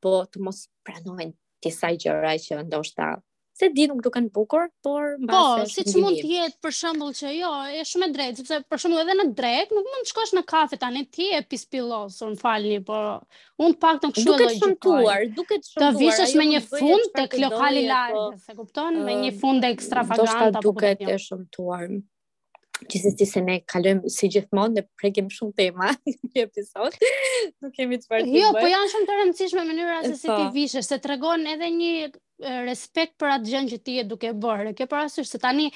[0.03, 1.31] po të mos pranojnë
[1.63, 3.13] disa gjëra që ndoshta
[3.59, 5.67] se di nuk duken bukur, por mbase.
[5.67, 8.59] Po, si që mund të jetë për shembull që jo, është shumë e drejtë, sepse
[8.71, 12.37] për shembull edhe në drek nuk mund të shkosh në kafe tani ti e pispillosur,
[12.39, 12.99] falni, po
[13.65, 14.29] un pak nuk shkoj.
[14.39, 15.89] Duket shëmtuar, duket shëmtuar.
[15.89, 20.55] Të vishësh me një fund tek lokali larg, po, se kupton, me një fund ekstravagant
[20.55, 21.99] apo duket e shëmtuar.
[22.87, 25.89] Gjithës të se ne kalëm, si gjithmonë ne pregim shumë tema
[26.31, 28.37] një episod, nuk kemi të partimë.
[28.39, 30.37] Jo, po janë shumë të rëndësishme mënyra se si po.
[30.39, 31.91] ti vishë, se të regon edhe një
[32.69, 34.69] respekt për atë gjënë që ti e duke bërë.
[34.69, 35.67] Dhe ke parasysh se tani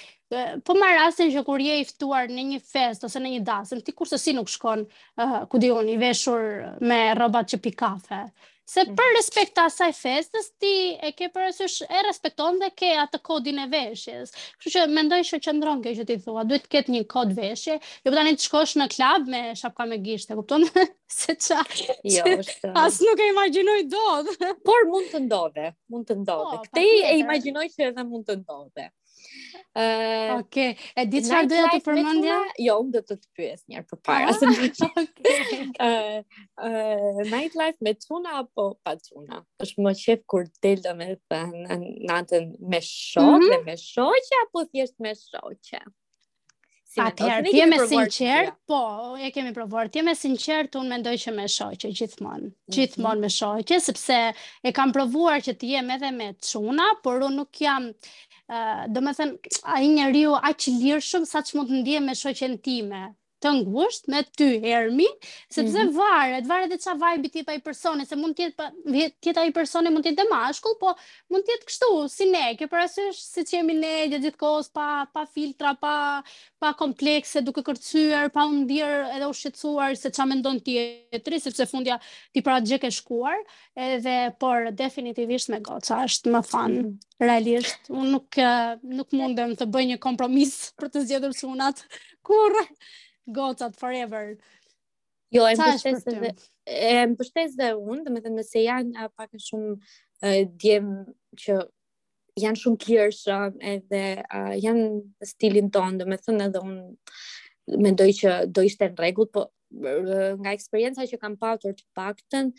[0.64, 3.82] po më rastin që kur je i ftuar në një fest ose në një dasëm,
[3.84, 6.46] ti kurse si nuk shkon uh, ku diun i veshur
[6.88, 8.22] me rrobat që pikafe.
[8.24, 8.52] kafe.
[8.70, 8.96] Se mm.
[8.96, 13.20] për respekt të asaj festës, ti e ke për asysh e respekton dhe ke atë
[13.28, 14.32] kodin e veshjes.
[14.62, 17.76] Kështu që mendoj që qëndron ke që ti thua, duhet të ketë një kod veshje,
[18.06, 20.72] jo për tani të shkosh në klab me shapka me gishtë, e kuptonë?
[21.14, 21.62] Se qa,
[22.10, 24.48] jo, asë nuk e imaginoj do dhe.
[24.70, 26.56] Por mund të ndodhe, mund të ndodhe.
[26.56, 28.88] Po, Këte i e imaginoj që edhe mund të ndodhe.
[29.76, 30.74] Okej, okay.
[30.98, 32.36] e di çfarë doja të përmendja?
[32.64, 36.22] Jo, do të të pyes një herë përpara ah, se di.
[37.34, 39.42] nightlife me tuna apo pa tuna?
[39.64, 41.80] Është më qet kur del domethënë
[42.12, 43.68] natën me shokë mm -hmm.
[43.70, 45.84] me shoqë apo thjesht me shoqë?
[46.94, 48.54] Si A ti je më sinqert?
[48.70, 48.84] Po,
[49.18, 49.88] e kemi provuar.
[49.90, 52.50] Ti je më sinqert, un mendoj që me shoqë gjithmonë.
[52.50, 52.74] Mm -hmm.
[52.76, 57.36] Gjithmonë me shoqë, sepse e kam provuar që të jem edhe me çuna, por un
[57.36, 57.90] nuk jam
[58.96, 62.04] do me thënë, a i njeri u aqë lirë shumë, sa që mund të ndihë
[62.10, 63.04] me shoqen time,
[63.44, 65.08] të ngusht me ty Ermi,
[65.52, 65.98] sepse mm -hmm.
[66.00, 68.68] varet, varet dhe çfarë vibe ti pa i personi, se mund të jetë pa
[69.24, 70.94] tjetra i personi mund të jetë mashkull, po
[71.34, 74.88] mund të jetë kështu si ne, që para se si jemi ne gjithë kohës pa
[75.14, 75.96] pa filtra, pa
[76.64, 81.66] pa komplekse, duke kërcyer, pa u ndier edhe u shqetësuar se çfarë mendon tjetri, sepse
[81.68, 82.00] fundja
[82.34, 83.36] ti pra gjë ke shkuar,
[83.76, 86.72] edhe por definitivisht me goca është më fan.
[86.72, 86.92] Mhm.
[87.24, 88.38] Realisht, unë nuk
[88.98, 91.84] nuk mundem të bëj një kompromis për të zgjedhur sunat.
[92.28, 92.64] Kurrë
[93.28, 94.36] gocat forever.
[95.34, 96.32] Jo, e mbështes dhe
[96.70, 100.92] e mbështes dhe unë, do të thënë nëse janë uh, pak më shumë uh, djem
[101.42, 101.56] që
[102.44, 104.02] janë shumë kërshëm edhe
[104.62, 109.48] janë stilin tonë, do të thënë edhe unë mendoj që do ishte në rregull, po
[109.74, 112.50] nga eksperjenca që kam pautur të paktën,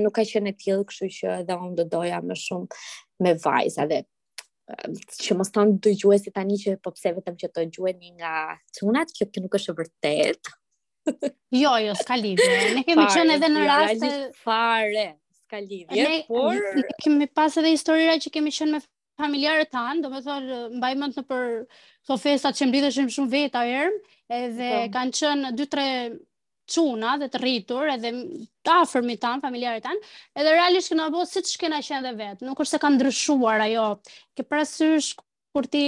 [0.00, 2.80] nuk ka qenë e tillë, kështu që edhe unë do doja më shumë
[3.26, 4.02] me vajza dhe
[4.66, 8.32] që mos tonë dëgjue si tani që po pse vetëm që të dëgjue një nga
[8.78, 10.50] qunat, kjo kjo nuk është vërtet.
[11.60, 12.56] jo, jo, s'ka lidhje.
[12.74, 14.10] Ne kemi fare, qënë edhe në raste...
[14.10, 15.06] Fare, fare,
[15.44, 16.58] s'ka lidhje, ne, por...
[16.58, 18.82] Ne kemi pas edhe historira që kemi qënë me
[19.22, 21.44] familjarët tanë, do me thorë, mbaj në për
[22.08, 23.94] të festat që mblidheshim shumë veta erë,
[24.42, 24.88] edhe po.
[24.98, 25.88] kanë qënë 2-3
[26.70, 28.10] çuna dhe të rritur edhe
[28.66, 30.00] të afër tanë, familjarit tan
[30.36, 32.42] edhe realisht këna bo, si siç që na kanë dhënë vet.
[32.46, 33.86] Nuk është se kanë ndryshuar ajo.
[34.36, 35.14] Ke parasysh
[35.56, 35.84] kur ti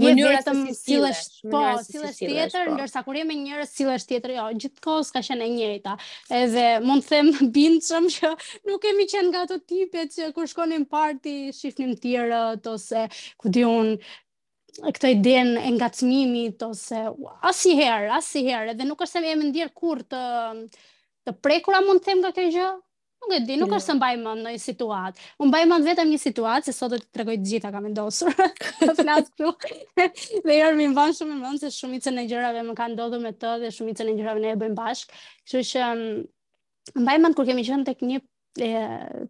[0.00, 2.76] je vetëm sillesh po sillesh tjetër po.
[2.78, 4.34] ndërsa kur je me njerëz sillesh tjetër.
[4.38, 5.98] Jo, gjithtokëso ka qenë e njëjta.
[6.38, 8.32] Edhe mund të them bindshëm që
[8.70, 13.08] nuk kemi qenë nga ato tipet që kur shkonim party shifnim tjerat ose
[13.38, 13.96] ku diun
[14.80, 17.00] këtë iden e ngacmimit ose
[17.44, 20.20] asnjëherë, asnjëherë, edhe nuk është se jam ndier kur të
[21.28, 22.70] të prekura mund të them nga kjo gjë.
[23.22, 23.76] Nuk e di, nuk mm.
[23.76, 25.26] është se mbaj në një situatë.
[25.38, 28.32] U mbaj mend vetëm një situatë se sot do të tregoj të gjitha kam ndosur.
[28.34, 29.52] Do të flas këtu.
[30.42, 33.52] Dhe jam i mban shumë mend se shumicën e gjërave më kanë ndodhur me të
[33.62, 35.22] dhe shumicën e gjërave ne e bëjmë bashkë.
[35.46, 36.26] Kështu që mm,
[37.04, 38.24] mbaj mend kur kemi qenë tek një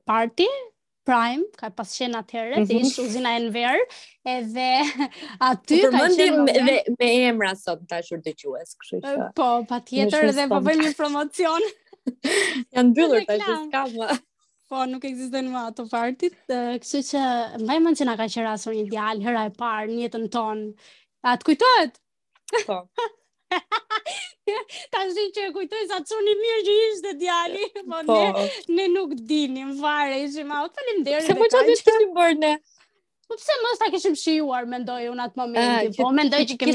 [0.09, 0.49] party,
[1.03, 2.67] Prime, ka pas qenë atëherë, mm -hmm.
[2.71, 3.85] dhe ishë uzina e në verë,
[4.35, 4.67] edhe
[5.47, 6.43] aty ka qenë...
[6.47, 9.17] Me, me, me emra sot të ashur të ques, kështë që...
[9.41, 11.67] Po, pa tjetër, edhe po bëjmë një promocion.
[12.77, 14.19] Janë bëllur të ashur të
[14.73, 17.25] Po, nuk existen më ato partit, kështë që
[17.65, 20.71] mbaj mënë që nga ka qenë rasur një djallë, hëra e parë, njëtën tonë,
[21.35, 21.97] atë kujtojtë?
[22.71, 22.79] Po,
[24.93, 28.17] Ta zhin që e kujtoj sa cuni mirë që ishte djali, po, po.
[28.19, 28.47] Ne,
[28.79, 31.35] ne nuk dinim fare, ishim au, të lim derë dhe kaj.
[31.35, 32.53] Se më që të ishim bërë ne?
[33.33, 36.75] Po pse mos ta kishim shijuar, mendoj unë atë momentin, po mendoj që kemi...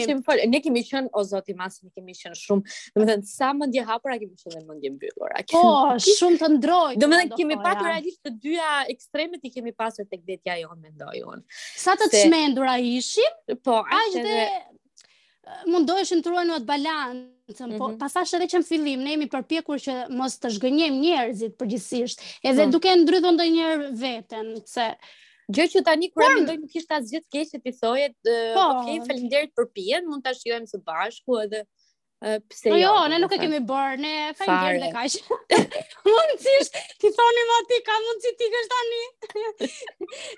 [0.54, 3.68] ne kemi qënë, o zoti masë, ne kemi qënë shumë, dhe më dhe sa më
[3.70, 5.36] ndje hapër, a kemi qënë dhe më ndje mbyllur.
[5.52, 5.62] Po,
[6.08, 6.96] shumë të ndroj.
[7.04, 10.72] Dhe më dhe kemi patu realisht të dyja ekstremet i kemi pasur të kdetja jo,
[10.82, 11.62] mendoj unë.
[11.86, 13.38] Sa të të shmendur a ishim,
[13.68, 14.40] po, a dhe
[15.68, 17.78] mundoheshin të ruajnë atë balancën, mm -hmm.
[17.82, 17.98] po mhm.
[18.02, 22.66] pasash edhe që në fillim ne jemi përpjekur që mos të zhgënjem njerëzit përgjithsisht, edhe
[22.66, 22.74] mm.
[22.76, 24.88] duke ndrydhur ndonjëherë veten, se
[25.58, 28.66] gjë që tani kur e mendoj nuk ishte asgjë të keq se ti thoje, po.
[28.66, 31.64] okay, faleminderit për pijen, mund ta shijojmë së bashku edhe
[32.20, 36.38] Pse jo, jo ne nuk e kemi bërë, ne fajnë gjerë dhe ka ishë.
[37.04, 39.02] ti thoni ma ti, ka mundsi ti kështë tani.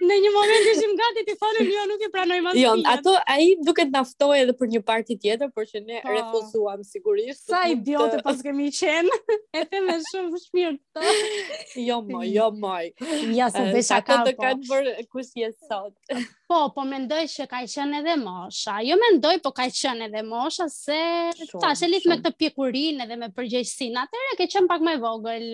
[0.09, 3.37] Në një moment ishim gati, ti thoni jo, nuk e pranoj ma Jo, Ato, a
[3.45, 6.17] i duke të edhe për një parti tjetër, por që ne po.
[6.17, 7.45] refuzuam sigurisht.
[7.47, 9.21] Sa i bjote pas kemi qenë,
[9.63, 12.91] e them me shumë shmirë Jo, moj, jo, moj.
[13.39, 14.27] Ja, se besha ka po.
[14.27, 15.95] të të kanë bërë kusje sot.
[16.49, 18.79] Po, po mendoj që ka qenë edhe mosha.
[18.81, 20.95] Jo mendoj, po ka qenë edhe mosha se
[21.62, 24.01] tash e lidh me këtë pjekurinë edhe me përgjegjësinë.
[24.05, 25.45] Atëherë ke qenë pak më vogël,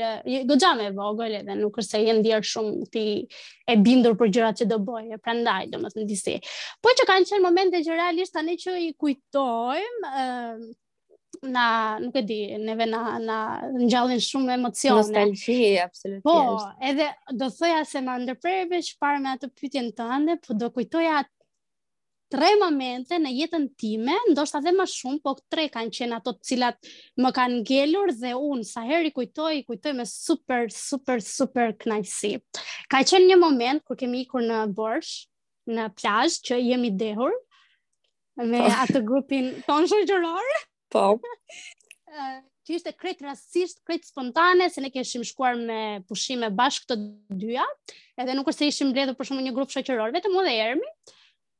[0.54, 4.62] goxha më vogël edhe nuk është se je ndier shumë ti e bindur për gjërat
[4.64, 5.12] që do bëj.
[5.28, 6.38] Prandaj, domethënë disi.
[6.80, 10.16] Po që kanë qenë momente që realisht tani që i kujtojmë,
[11.44, 13.38] na nuk e di, neve na na
[13.82, 15.02] ngjallin shumë emocione.
[15.02, 16.24] Nostalgji, absolutisht.
[16.24, 21.24] Po, edhe do thoja se më ndërprerve çfarë me atë pyetjen tënde, po do kujtoja
[22.32, 26.46] tre momente në jetën time, ndoshta dhe më shumë, po tre kanë qenë ato të
[26.50, 32.34] cilat më kanë ngelur dhe un sa herë kujtoj, kujtoj me super super super kënaqësi.
[32.92, 35.26] Ka qenë një moment kur kemi ikur në borsh,
[35.68, 37.32] në plazh që jemi dehur
[38.36, 38.72] me po.
[38.84, 40.58] atë grupin tonë shoqëror
[40.96, 41.20] po.
[42.68, 46.96] që ishte krejt rastisht, krejt spontane, se ne keshim shkuar me pushime bashkë të
[47.42, 47.66] dyja,
[48.24, 50.88] edhe nuk është se ishim bledhë për shumë një grupë shoqëror, vetëm unë dhe ermi,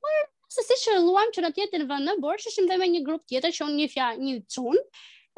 [0.02, 0.16] por
[0.56, 3.02] se si që luam që në tjetën vë në borë, që ishim dhe me një
[3.10, 4.84] grupë tjetër që unë një fja, një qunë,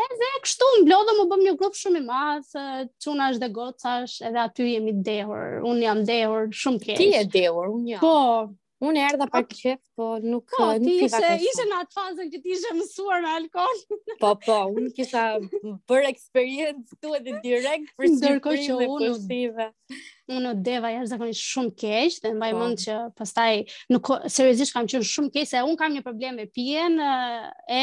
[0.05, 2.63] edhe kështu më blodhëm u bëm një grupë shumë i madhë,
[3.27, 6.97] ashtë dhe gocash, edhe aty jemi dehur, unë jam dehur, shumë keshë.
[7.03, 8.03] Ti e dehur, unë jam.
[8.05, 8.17] Po,
[8.85, 9.73] Unë erdha pa okay.
[9.97, 13.79] po nuk po, ti ishe, ishe në atë fazën që ti ishe mësuar me alkohol.
[14.21, 15.23] po, po, unë kisha
[15.89, 19.67] bër eksperiencë tu edhe direkt për Ndërkohë që unë pushtive.
[20.37, 22.59] Unë deva jashtë zakoni shumë keq, dhe mbaj po.
[22.59, 23.47] mend mund që pastaj
[23.95, 27.81] nuk seriozisht kam qenë shumë keq se unë kam një problem me pijen e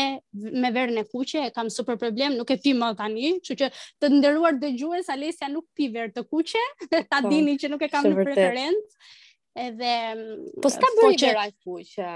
[0.63, 3.73] me verën e kuqe, e kam super problem, nuk e pij më tani, kështu që,
[3.99, 6.63] të nderuar dëgjues Alesja nuk pi verë të kuqe,
[7.11, 9.05] ta po, dini që nuk e kam në preferencë
[9.57, 12.13] edhe mm, po s'ta bëri po gjëra të fuqe.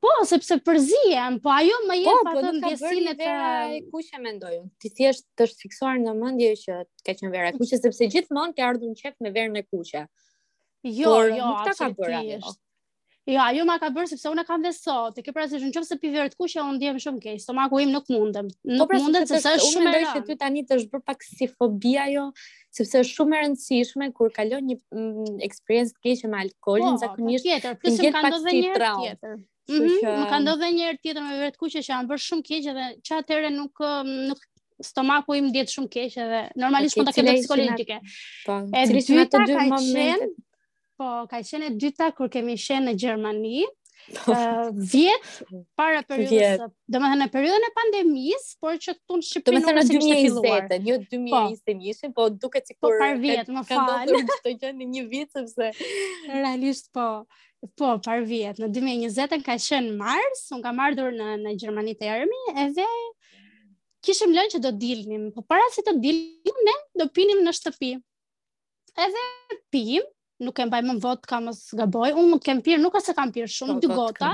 [0.00, 4.20] Po, sepse përzihem, po ajo më jep po, po atë ndjesinë të vera e kuqe
[4.22, 4.56] mendoj.
[4.80, 6.76] Ti thjesht të fiksuar në mendje që
[7.08, 10.04] ka qenë vera e kuqe sepse gjithmonë ke ardhur në qep me verën e kuqe.
[10.88, 12.40] Jo, Por, jo, nuk ta ka bërë.
[13.28, 15.16] Jo, ajo ma ka bërë sepse unë kam dhe sot.
[15.18, 17.42] Ti ke parasysh në pi verë të kuqe unë ndjem shumë keq.
[17.42, 18.48] Stomaku im nuk mundem.
[18.52, 21.26] Po, nuk mundem pra, sepse është shumë e rëndë që ty tani të është pak
[21.26, 22.30] si fobia jo
[22.74, 26.92] sepse është shumë e rëndësishme kur kalon një mm, eksperiencë të keqe me alkool, po,
[27.02, 29.34] zakonisht tjetër, plus më ka ndodhur një herë tjetër.
[29.34, 29.48] Mm
[29.96, 30.12] që...
[30.18, 32.86] Më ka ndodhur një herë tjetër me vetë kuqe që janë bërë shumë keq edhe
[33.08, 34.46] që atëherë nuk um, nuk
[34.86, 37.98] stomaku im diet shumë keq edhe normalisht mund ta ketë psikologjike.
[38.46, 40.30] Po, e dyta të dy momente.
[41.00, 43.66] po, ka qenë e dyta kur kemi qenë në Gjermani.
[43.66, 43.78] Mm
[44.28, 45.24] uh, vjet
[45.78, 46.60] para periudhës,
[46.90, 50.80] domethënë në periudhën e pandemis, por që këtu në Shqipëri nuk është një gjë e
[50.86, 53.86] jo 2020 po, ishin, po duket sikur po par vjet, më fal.
[53.86, 55.70] Ka ndodhur këtë gjë në një vit sepse
[56.34, 57.08] realisht po
[57.76, 61.92] Po, par vjet, në 2020 në ka qenë Mars, unë ka mardur në, në Gjermani
[61.98, 62.86] të ermi, edhe
[64.06, 67.90] kishim lënë që do dilnim, po para se të dilnim, ne do pinim në shtëpi.
[68.96, 69.26] Edhe
[69.76, 70.08] pim,
[70.40, 73.02] nuk kem bajmë më votë, kam mësë nga bojë, unë mund kem pyrë, nuk e
[73.20, 74.32] kam pyrë shumë, dy gota,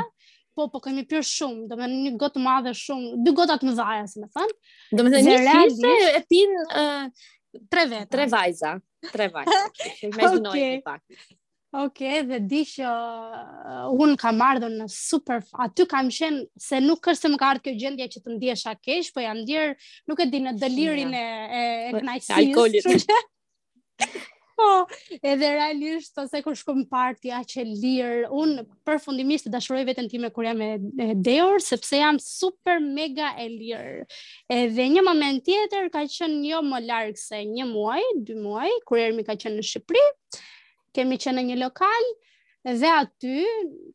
[0.57, 3.75] po, po, kemi pyrë shumë, do me një gotë madhe shumë, dy gota të më
[3.81, 4.55] dhaja, si me thënë.
[4.97, 8.77] Do me thënë, një fyrë se e pinë tre vetë, tre vajza,
[9.11, 9.65] tre vajza,
[10.15, 11.03] me dhënojë një pak.
[11.77, 15.43] Ok, dhe di që uh, unë kam ardhën në super...
[15.61, 18.55] aty kam shenë se nuk është se më ka ardhë kjo gjendje që të ndihë
[18.61, 19.75] shakesh, po janë ndihër,
[20.09, 21.25] nuk e di në delirin e,
[21.59, 23.27] e, e po, knajsis.
[24.57, 24.63] Po,
[25.31, 30.09] edhe realisht të se kur shkëm partja që lirë, unë për fundimisht të dashroj vetën
[30.09, 30.71] time kur jam e,
[31.05, 34.07] e deor, sepse jam super mega e lirë.
[34.57, 39.03] Edhe një moment tjetër ka qënë një më largë se një muaj, dy muaj, kur
[39.03, 40.07] jemi ka qënë në Shqipëri,
[40.97, 42.09] kemi qënë një lokal,
[42.67, 43.43] dhe aty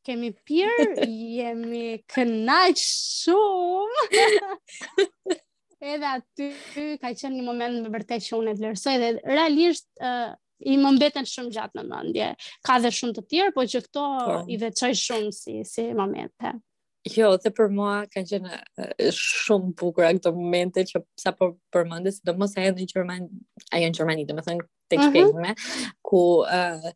[0.08, 0.88] kemi pyrë,
[1.42, 4.06] jemi kënaq shumë.
[5.92, 6.54] edhe aty
[7.02, 9.90] ka qënë një moment më vërtet që unë e të lërsoj, dhe realisht...
[9.98, 12.28] Uh, i më mbeten shumë gjatë në mendje.
[12.66, 14.02] Ka dhe shumë të tjerë, po që këto
[14.38, 14.50] oh.
[14.52, 16.54] i veçoj shumë si si momente.
[17.10, 22.54] Jo, dhe për mua kanë qenë shumë bukura këto momente që sa po përmendës, domos
[22.62, 23.42] ajo në Gjermani,
[23.74, 25.32] ajo në Gjermani, domethënë tek uh mhm.
[25.32, 25.42] -huh.
[25.42, 25.56] me,
[26.06, 26.92] ku uh,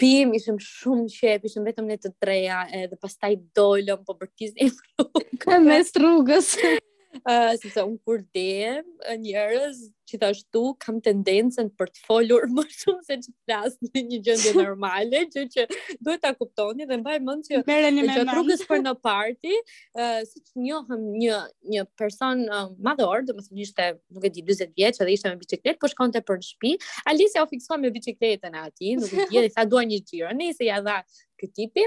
[0.00, 5.86] pim, ishëm shumë qep, ishëm vetëm ne të treja, edhe pastaj dolëm po bërtisnim rrugën.
[6.00, 6.54] rrugës.
[7.28, 12.02] uh, si sa un kur dem eh, njërës, që thash tu, kam tendencen për të
[12.06, 16.32] folur më shumë se që të flasë në një gjendje normale, që që duhet ta
[16.38, 20.42] kuptoni dhe mbaj mund që, që që që rrugës për në parti, uh, eh, si
[20.50, 21.40] që njohëm një,
[21.74, 25.40] një person uh, madhor, domethënë më njështë, nuk e di, 20 vjeç, edhe ishte me
[25.40, 26.74] biciklet, po shkonte për në shpi,
[27.12, 30.68] Alisa o fiksua me bicikletën ati, nuk e di, dhe sa duaj një gjirë, nëjse
[30.68, 31.00] ja dha
[31.40, 31.86] këtipi,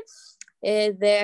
[0.69, 1.15] edhe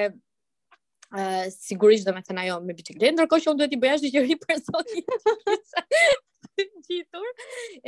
[1.14, 4.12] Uh, sigurisht do me thëna jo me bicikletë, ndërkohë që unë duhet i bëjash një
[4.16, 5.02] gjëri personi
[6.90, 7.28] gjitur,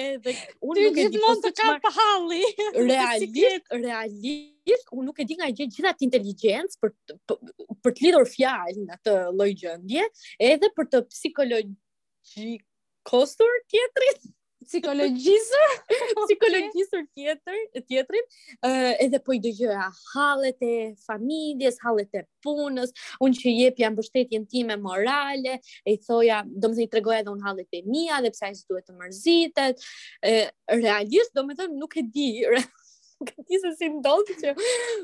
[0.03, 0.31] edhe
[0.67, 2.41] unë nuk e di kështë po të kam pa halli.
[2.77, 7.33] Realisht, realisht, unë nuk e di nga gjithë gjithë atë inteligencë për të, po,
[7.81, 10.03] për të lidur fjallë në të lojgjëndje,
[10.51, 14.19] edhe për të psikologjikostur tjetërit
[14.67, 15.69] psikologjisur,
[16.27, 18.25] psikologjisur tjetër, tjetrin,
[18.67, 20.73] uh, edhe po i dëgjoja hallet e
[21.07, 22.91] familjes, hallet e punës,
[23.23, 27.33] unë që jep jam mbështetjen time morale, e i thoja, do më i tregoja edhe
[27.33, 29.87] unë hallet e mija, dhe pse i së duhet të mërzitet,
[30.31, 30.43] uh,
[30.83, 32.29] realisht, do më të nuk e di,
[33.31, 34.51] këti se si ndodhë që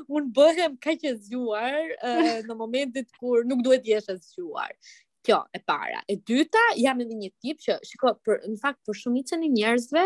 [0.06, 4.70] unë bëhem ka që zhuar uh, në momentit kur nuk duhet jeshe zhuar.
[5.24, 6.02] Kjo e para.
[6.08, 10.02] E dyta, jam edhe një tip që, shiko, për, në fakt, për shumicën e njerëzve,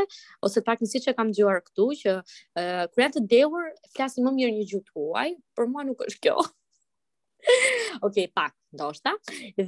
[0.48, 4.32] ose pak nësi që kam gjuar këtu, që uh, kërë janë të dehur, flasin më
[4.36, 6.36] mirë një gjutë huaj, për mua nuk është kjo.
[8.06, 9.16] ok, pak, ndoshta.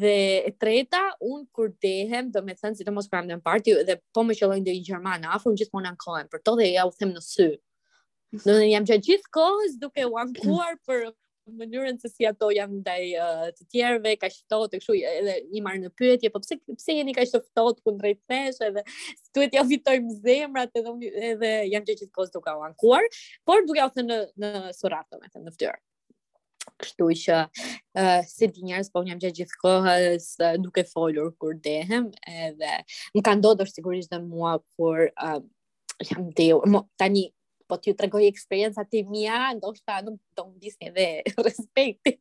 [0.04, 0.14] Dhe
[0.46, 1.00] e treta,
[1.32, 4.38] unë kur dehem, do me thënë, si të mos kërëm dhe në dhe po me
[4.38, 7.24] qëllojnë dhe i Gjermana, afrëm gjithë më në për to dhe ja u them në
[7.26, 7.50] sy.
[8.46, 11.10] Në jam gjithë kohës duke u ankuar për
[11.58, 15.80] mënyrën se si ato janë ndaj uh, të tjerëve, ka shtotë, kështu edhe një marr
[15.82, 18.84] në pyetje, po pse pse jeni kaq të ftohtë kundrejt nesh edhe
[19.36, 23.06] duhet ja fitojmë zemrat edhe edhe jam gjë gjithkohë duke u ankuar,
[23.46, 24.20] por duke u thënë në
[24.60, 25.80] në surat, domethënë në fytyrë.
[26.80, 32.08] Kështu që uh, si di njerëz po jam gjatë gjithkohës uh, duke folur kur dehem
[32.30, 32.76] edhe
[33.16, 35.40] më ka ndodhur sigurisht dhe mua kur uh,
[36.08, 36.62] jam deu
[37.00, 37.28] tani
[37.70, 41.06] po t'ju tregoj eksperjenca të mia, ndoshta nuk do të ndisni dhe
[41.46, 42.16] respekti.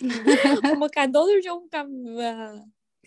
[0.64, 1.90] Po më ka ndodhur që un kam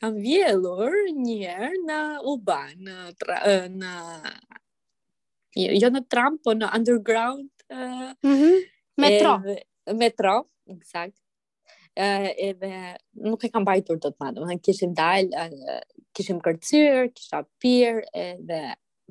[0.01, 0.93] kam vjelur
[1.25, 1.97] një herë në
[2.29, 3.37] Uban, në tra,
[3.73, 3.93] në
[5.57, 8.63] jo, jo në tram, po në underground uh, mm -hmm.
[9.01, 9.31] metro,
[10.01, 10.33] metro,
[10.91, 11.19] saktë.
[12.03, 12.73] uh, edhe
[13.25, 15.81] nuk e kam bajtur dot më, do të thënë kishim dalë, uh,
[16.15, 18.61] kishim kërcyr, kisha pyrë, edhe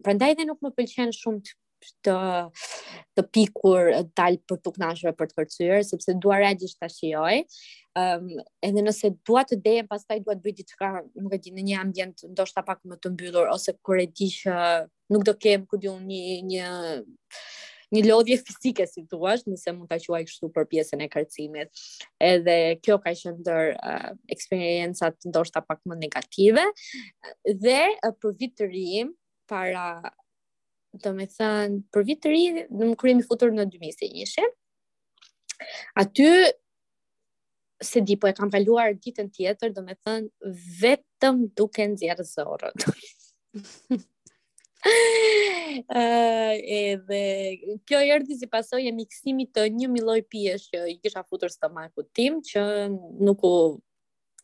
[0.03, 1.51] Prandaj dhe nuk më pëlqen shumë të
[2.07, 2.14] të
[3.18, 7.41] të pikur dal për të kënaqur për të kërcyer sepse dua realisht ta shijoj.
[7.99, 10.93] Ëm um, edhe nëse dua të dejem pastaj dua të bëj diçka,
[11.24, 14.30] nuk e di, në një ambient ndoshta pak më të mbyllur ose kur e di
[14.33, 14.55] që
[15.12, 16.70] nuk do kem ku një një
[17.93, 21.68] një lodhje fizike si thua, nëse mund ta quaj kështu për pjesën e kërcimit.
[22.16, 23.66] Edhe kjo ka qenë ndër
[24.16, 26.64] uh, ndoshta pak më negative
[27.53, 29.05] dhe uh, për vit të ri
[29.51, 29.91] para
[31.01, 32.40] do me thënë, për vitë të ri,
[32.70, 34.53] në më kërimi futur në 2021,
[36.03, 36.26] aty,
[37.82, 40.28] se di, po e kam valuar ditën tjetër, do me thënë,
[40.82, 42.78] vetëm duke në zjerë zorët.
[44.82, 46.93] edhe
[47.86, 51.51] kjo e erdhi si pasojë e miksimit të një miloj pijesh që i kisha futur
[51.55, 53.51] stomakut tim që nuk u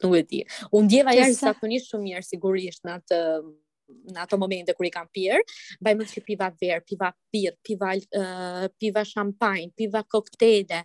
[0.04, 0.38] nuk e di.
[0.70, 3.18] U ndjeva jashtë zakonisht shumë mirë sigurisht në atë
[3.88, 5.40] në ato momente kur i kam pirë,
[5.80, 10.82] mbaj që piva verë, piva pir, piva uh, piva champagne, piva koktele.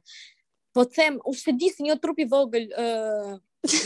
[0.74, 3.34] Po them, u se disë një trup i vogël uh,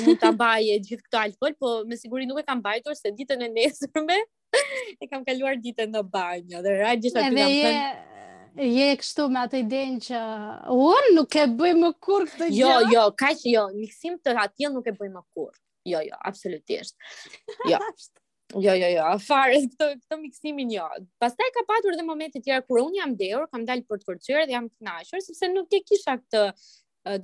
[0.06, 3.44] mund ta baje gjithë këtë alkol, po me siguri nuk e kam bajtur, se ditën
[3.44, 4.16] e nesërme
[5.04, 7.82] e kam kaluar ditën në banjë dhe rajgjës aty kam thënë.
[7.84, 8.14] Je
[8.58, 10.20] je kështu me atë idenë që
[10.74, 12.88] un nuk e bëj më kur këtë jo, gjë.
[12.88, 15.52] Jo, jo, kaq jo, miksim të atje nuk e bëj më kur.
[15.86, 16.96] Jo, jo, absolutisht.
[17.70, 17.78] Jo.
[18.56, 20.86] Jo, jo, jo, fare, këtë këtë miksimin jo.
[21.20, 24.46] Pastaj ka patur edhe momente tjera kur un jam dheur, kam dalë për të kërcyer
[24.48, 26.46] dhe jam kënaqur sepse nuk e kisha këtë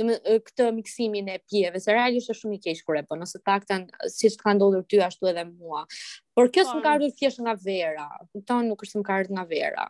[0.02, 0.06] do
[0.48, 3.88] këtë miksimin e pjeve, se realisht është shumë i keq kur e bën, ose taktan
[4.16, 5.84] siç ka ndodhur ty ashtu edhe mua.
[6.34, 8.06] Por kjo s'm ka ardhur thjesht nga vera.
[8.34, 9.84] Kupton, nuk është s'm ka ardhur nga vera.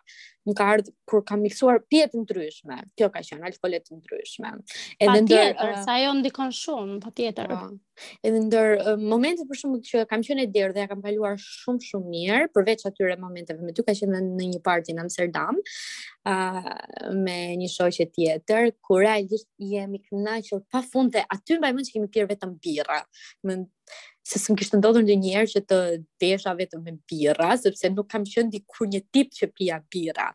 [0.43, 2.81] Më ka ardhur kur kam miksuar pije të ndryshme.
[2.99, 4.51] Kjo ka qenë alkole të ndryshme.
[4.97, 7.53] Edhe pa ndër tjetër, sa ajo ndikon shumë, patjetër.
[7.53, 7.61] Pa.
[7.63, 8.11] Po.
[8.27, 11.87] Edhe ndër uh, momentet për shembull që kam qenë der dhe ja kam kaluar shumë
[11.87, 15.61] shumë mirë, përveç atyre momenteve me ty ka qenë në një parti në Amsterdam,
[16.27, 16.73] uh,
[17.23, 19.23] me një shoqe tjetër, kur ai
[19.71, 22.99] jemi kënaqur pafund dhe aty mbajmë që kemi pirë vetëm birra
[24.31, 25.77] se s'm kishte ndodhur ndonjëherë që të
[26.23, 30.27] desha vetëm me birra, sepse nuk kam qenë dikur një tip që pija birra.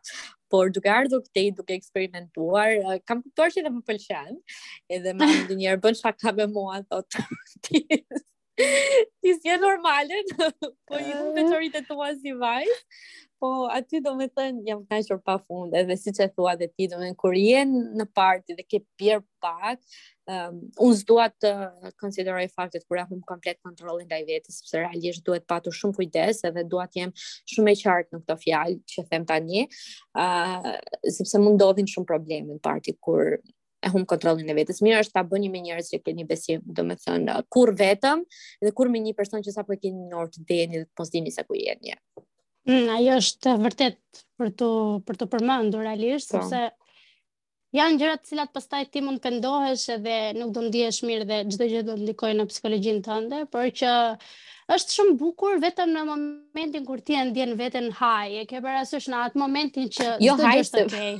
[0.53, 2.77] Por duke ardhur këtej, duke eksperimentuar,
[3.09, 4.39] kam kuptuar që më pëlqen,
[4.99, 7.47] edhe më ndonjëherë bën shaka me mua thotë.
[9.21, 10.15] ti s'je normale,
[10.87, 12.79] po i unë të qërit e tua si vajtë,
[13.39, 16.87] po aty do me thënë, jam ka pafund, pa edhe si që thua dhe ti,
[16.91, 19.79] do me kur je në parti dhe ke pjerë pak,
[20.27, 20.57] um,
[20.87, 21.51] unë s'dua të
[22.03, 26.65] konsideroj faktet kur jam komplet kontrolin ndaj vetes, sepse realisht duhet patur shumë kujdes edhe
[26.67, 27.13] dua të jem
[27.53, 29.65] shumë e qartë në këtë fjalë që them tani,
[30.19, 30.75] ë uh,
[31.19, 33.37] sepse mund ndodhin shumë probleme në parti kur
[33.79, 34.81] e hum kontrollin e vetes.
[34.83, 38.23] Mirë është ta bëni me njerëz që keni besim, domethënë uh, kur vetëm
[38.65, 40.99] dhe kur me një person që sapo e keni në orë të dheni dhe të
[41.01, 41.93] mos dini sa ku jeni.
[41.93, 41.99] Ja.
[42.69, 44.67] Mm, ajo është vërtet për të
[45.07, 46.41] për të përmendur realisht so.
[46.43, 46.45] Po.
[46.45, 51.39] sepse janë gjëra të cilat pastaj ti mund pendohesh edhe nuk do ndihesh mirë dhe
[51.53, 53.93] çdo gjë do të ndikojë në psikologjinë tënde, por që
[54.75, 59.07] është shumë bukur vetëm në momentin kur ti e ndjen veten haj, e ke parasysh
[59.09, 61.13] në atë momentin që jo, të gjithë të okay.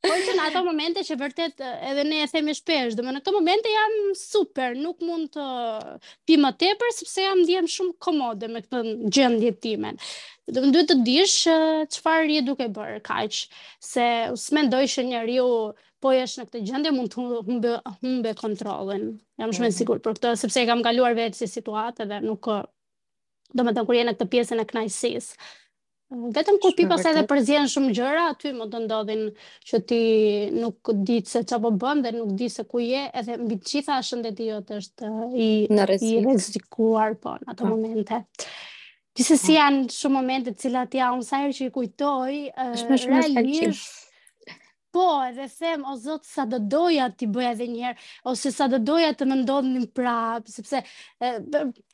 [0.01, 3.19] Po që në ato momente që vërtet edhe ne e themi shpesh, dhe më në
[3.21, 5.45] këto momente jam super, nuk mund të
[6.25, 8.81] pi më tepër, sepse jam ndihem shumë komode me këtë
[9.17, 9.99] gjendje timen.
[10.49, 13.43] Dhe më duhet të dish çfarë qëfar rje duke bërë, kaq,
[13.91, 14.07] se
[14.45, 15.47] së me ndoj që
[16.01, 19.77] po jesh në këtë gjendje, mund të humbe, humbe Jam shumë e mhm.
[19.77, 22.49] sigurt për këtë, sepse kam kaluar vetë si situatë dhe nuk,
[23.53, 25.35] do të kur jenë në këtë pjesën e knajsisë.
[26.11, 29.21] Vetëm kur pi pas edhe përzien shumë gjëra, aty më do ndodhin
[29.69, 29.99] që ti
[30.55, 33.69] nuk di se çfarë po bën dhe nuk di se ku je, edhe mbi të
[33.69, 37.69] gjitha i jot është eh, i i rrezikuar po në ato po.
[37.71, 38.19] momente.
[39.15, 39.57] Gjithsesi po.
[39.57, 44.10] janë shumë momente cilat ja unsa herë që i kujtoj, eh, është më shumë realisht,
[44.91, 48.79] po, edhe them, o zotë, sa do doja t'i bëja dhe njerë, ose sa do
[48.83, 50.81] doja të më ndodhë prapë, sepse
[51.27, 51.31] e,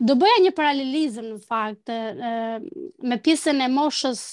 [0.10, 2.34] do bëja një paralelizm në fakt, e,
[3.12, 4.24] me pjesën e moshës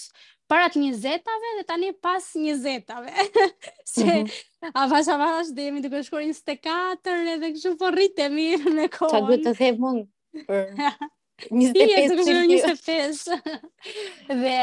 [0.50, 3.12] para të njëzetave dhe tani pas njëzetave.
[3.94, 4.42] Se mm
[4.80, 9.12] avash avash dhe jemi të shkuar 24 edhe kështu po rritemi me kohën.
[9.18, 10.04] Sa do të them unë
[10.48, 10.78] për
[11.40, 13.24] 25.
[14.42, 14.60] Dhe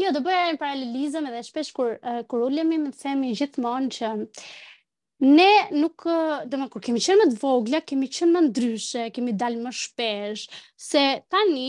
[0.00, 4.10] jo, do bëja një paralelizëm edhe shpesh kur uh, kur ulemi me themi gjithmonë që
[4.18, 9.34] ne nuk, do domethënë kur kemi qenë më të vogla, kemi qenë më ndryshe, kemi
[9.38, 10.44] dalë më shpesh
[10.88, 11.68] se tani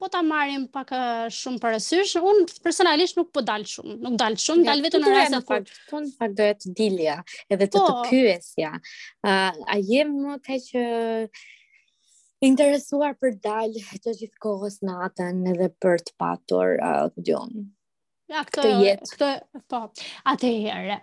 [0.00, 4.36] po ta marrim pak uh, shumë parasysh, un personalisht nuk po dal shumë, nuk dal
[4.40, 5.60] shumë, dal vetëm në rreth apo
[5.90, 7.18] pun pak doja të dilja,
[7.48, 7.84] edhe të po.
[7.84, 8.72] të pyesja.
[9.24, 10.84] Ë, a jem më kaq që
[12.44, 17.40] interesuar për dalë të gjithë kohës natën edhe për të patur uh,
[18.32, 19.06] Ja, këtë, këtë jetë.
[19.18, 19.80] Këtë, po,
[20.32, 20.94] atë herë,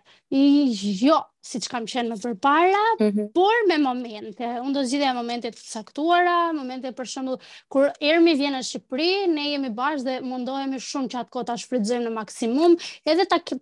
[1.05, 3.27] jo, si që kam qenë më përpara, mm -hmm.
[3.37, 4.41] por me momente.
[4.65, 7.35] Unë do zhjithja momente të saktuara, momente për shumë,
[7.69, 12.07] kur ermi vjen në Shqipëri, ne jemi bashkë dhe mundohemi shumë që atë kota shfridzojmë
[12.09, 13.59] në maksimum, edhe ta ke,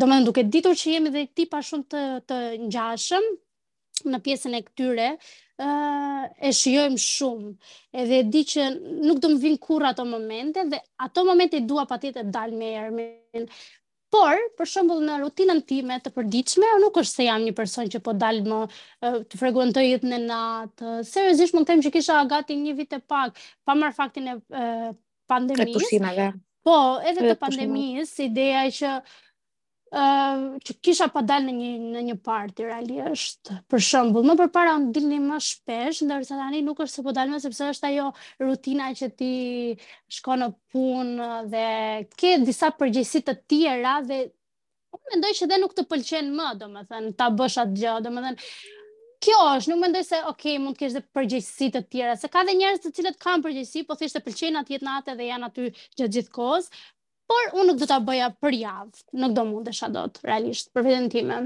[0.00, 3.24] do me duke ditur që jemi dhe ti pa shumë të, të njashëm,
[4.12, 5.10] në pjesën e këtyre,
[5.58, 7.52] e shijojm shumë
[8.02, 8.64] edhe e di që
[9.06, 12.54] nuk do më vinë kurrë ato momente dhe ato momente i dua patjetër të dal
[12.58, 13.44] me Ermin
[14.10, 17.86] por për shembull në rutinën time të përditshme unë nuk është se jam një person
[17.90, 18.58] që po dal më
[19.30, 22.98] të frekuentoj jetën e natë seriozisht mund të them që kisha gati një vit e
[23.00, 24.64] pak pa marr faktin e, e
[25.30, 26.28] pandemisë
[26.66, 28.92] po edhe të pandemisë ideja është që
[29.92, 33.50] ë që kisha pa dalë në një në një parti realisht.
[33.68, 37.40] Për shembull, më përpara un dilni më shpesh, ndërsa tani nuk është se po më,
[37.42, 38.08] sepse është ajo
[38.48, 39.32] rutina që ti
[40.18, 41.66] shkon në punë dhe
[42.18, 44.22] ke disa përgjegjësi të tjera dhe
[44.94, 48.42] un mendoj që dhe nuk të pëlqen më, domethënë ta bësh atë gjë, domethënë
[49.24, 52.42] kjo është, nuk mendoj se ok, mund të kesh dhe përgjegjësi të tjera, se ka
[52.44, 55.48] dhe njerëz të cilët kanë përgjegjësi, po thjesht e pëlqejnë atë jetë natë dhe janë
[55.48, 56.68] aty gjatë gjithkohës,
[57.30, 61.10] por unë nuk do ta bëja për javë, nuk do mundesha dot, realisht për veten
[61.12, 61.38] time.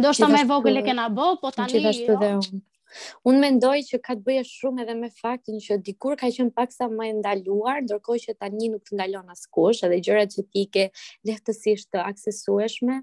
[0.00, 2.16] Do shta me vogël e kena bë, po tani jo.
[2.16, 2.64] Unë
[3.30, 6.88] Unë mendoj që ka të bëjë shumë edhe me faktin që dikur ka qenë paksa
[6.90, 10.88] më e ndaluar, ndërkohë që tani nuk të ndalon askush, edhe gjëra që ti ke
[11.28, 12.96] lehtësisht të aksesueshme,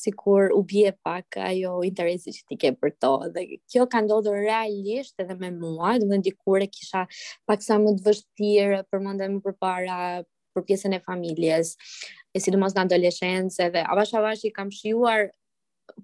[0.00, 3.10] sikur u bie pak ajo interesi që ti ke për to.
[3.34, 7.04] Dhe kjo ka ndodhur realisht edhe me mua, në dikur e kisha
[7.44, 10.02] paksa më të vështirë për më përpara
[10.56, 11.74] për pjesën e familjes,
[12.34, 15.28] e si dhe mos në dhe avash avash i kam shijuar,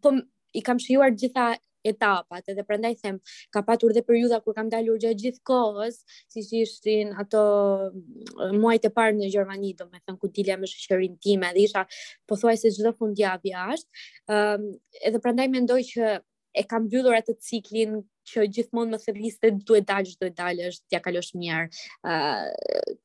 [0.02, 0.14] po
[0.54, 3.18] i kam shijuar gjitha etapat, edhe prandaj them,
[3.52, 5.96] ka patur dhe periudha kur kam dalur gjithë gjithë kohës,
[6.32, 7.42] si që ato
[7.90, 11.82] mm, muajt e parë në Gjermani, domethënë me ku dilja me shëshërin time, edhe isha
[12.26, 14.64] po çdo se gjithë fundja ashtë, um,
[15.04, 16.14] edhe prandaj mendoj që
[16.56, 21.02] e kam mbyllur atë ciklin që gjithmonë më thëllisë duhet dalë, duhet dalë, është tja
[21.04, 21.68] kalosh mjerë,
[22.08, 22.96] uh,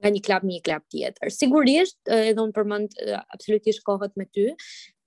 [0.00, 1.30] nga një klap një klap tjetër.
[1.34, 4.46] Sigurisht, edhe unë përmënd absolutisht kohët me ty,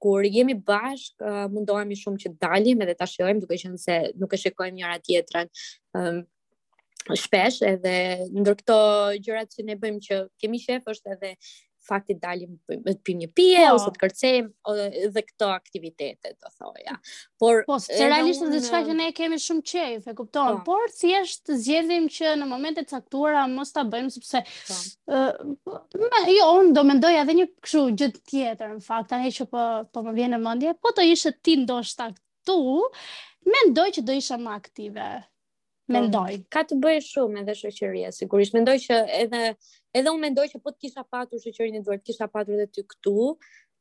[0.04, 1.24] kur jemi bashk,
[1.54, 5.52] mundohemi shumë që dalim edhe ta shiojmë, duke qenë se nuk e shikojmë njëra tjetërën
[6.00, 6.22] um,
[7.20, 7.94] shpesh, edhe
[8.36, 8.80] ndër këto
[9.26, 11.34] gjërat që ne bëjmë që kemi shef është edhe
[11.88, 16.98] fakti dalim të pim një pije po, ose të kërcejmë edhe këto aktivitete do thoja.
[17.42, 20.62] Por po, realisht edhe çka që ne kemi shumë qejf, e kupton.
[20.62, 24.80] Po, por thjesht si zgjedhim që në momente caktuara mos ta bëjmë sepse po,
[25.18, 29.64] uh, jo, unë do mendoj edhe një kështu gjë tjetër në fakt tani që po
[29.94, 32.56] po më vjen në mendje, po të ishte ti ndoshta këtu,
[33.52, 35.08] mendoj që do isha më aktive.
[35.84, 35.92] Po.
[35.94, 36.38] Mendoj.
[36.54, 38.54] Ka të bëjë shumë edhe shëqëria, sigurisht.
[38.56, 42.28] Mendoj që edhe edhe unë mendoj që po të kisha patur shoqërinë e duart, kisha
[42.32, 43.16] patur edhe ty këtu,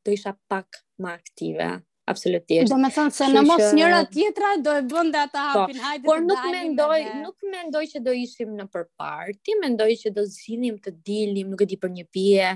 [0.03, 1.69] do isha pak më aktive.
[2.11, 2.67] Absolutisht.
[2.67, 5.61] Do me thonë se në mos njëra tjetra do e bënda ata po.
[5.61, 10.11] hapin, hajde Por nuk mendoj, me nuk mendoj që do ishim në përparti, mendoj që
[10.17, 12.49] do zhinim të dilim, nuk e di për një pje,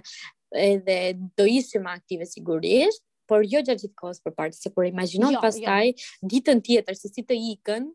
[0.65, 0.97] edhe
[1.39, 2.99] do ishim aktive sigurisht,
[3.31, 6.11] por jo gjatë gjithë kohës për partë, se kur imaginon jo, jo, pastaj jo.
[6.35, 7.87] ditën tjetër se si të ikën,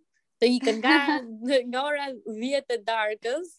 [0.42, 0.92] të ikën nga
[1.70, 3.54] nga ora 10 e darkës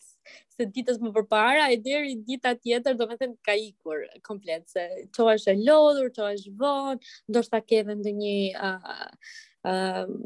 [0.53, 4.83] se ditës më përpara e deri dita tjetër do të thënë, ka ikur komplet se
[5.09, 6.99] është e lodhur, është vonë,
[7.31, 9.13] ndoshta ke edhe ndonjë ë uh,
[9.71, 10.17] uh,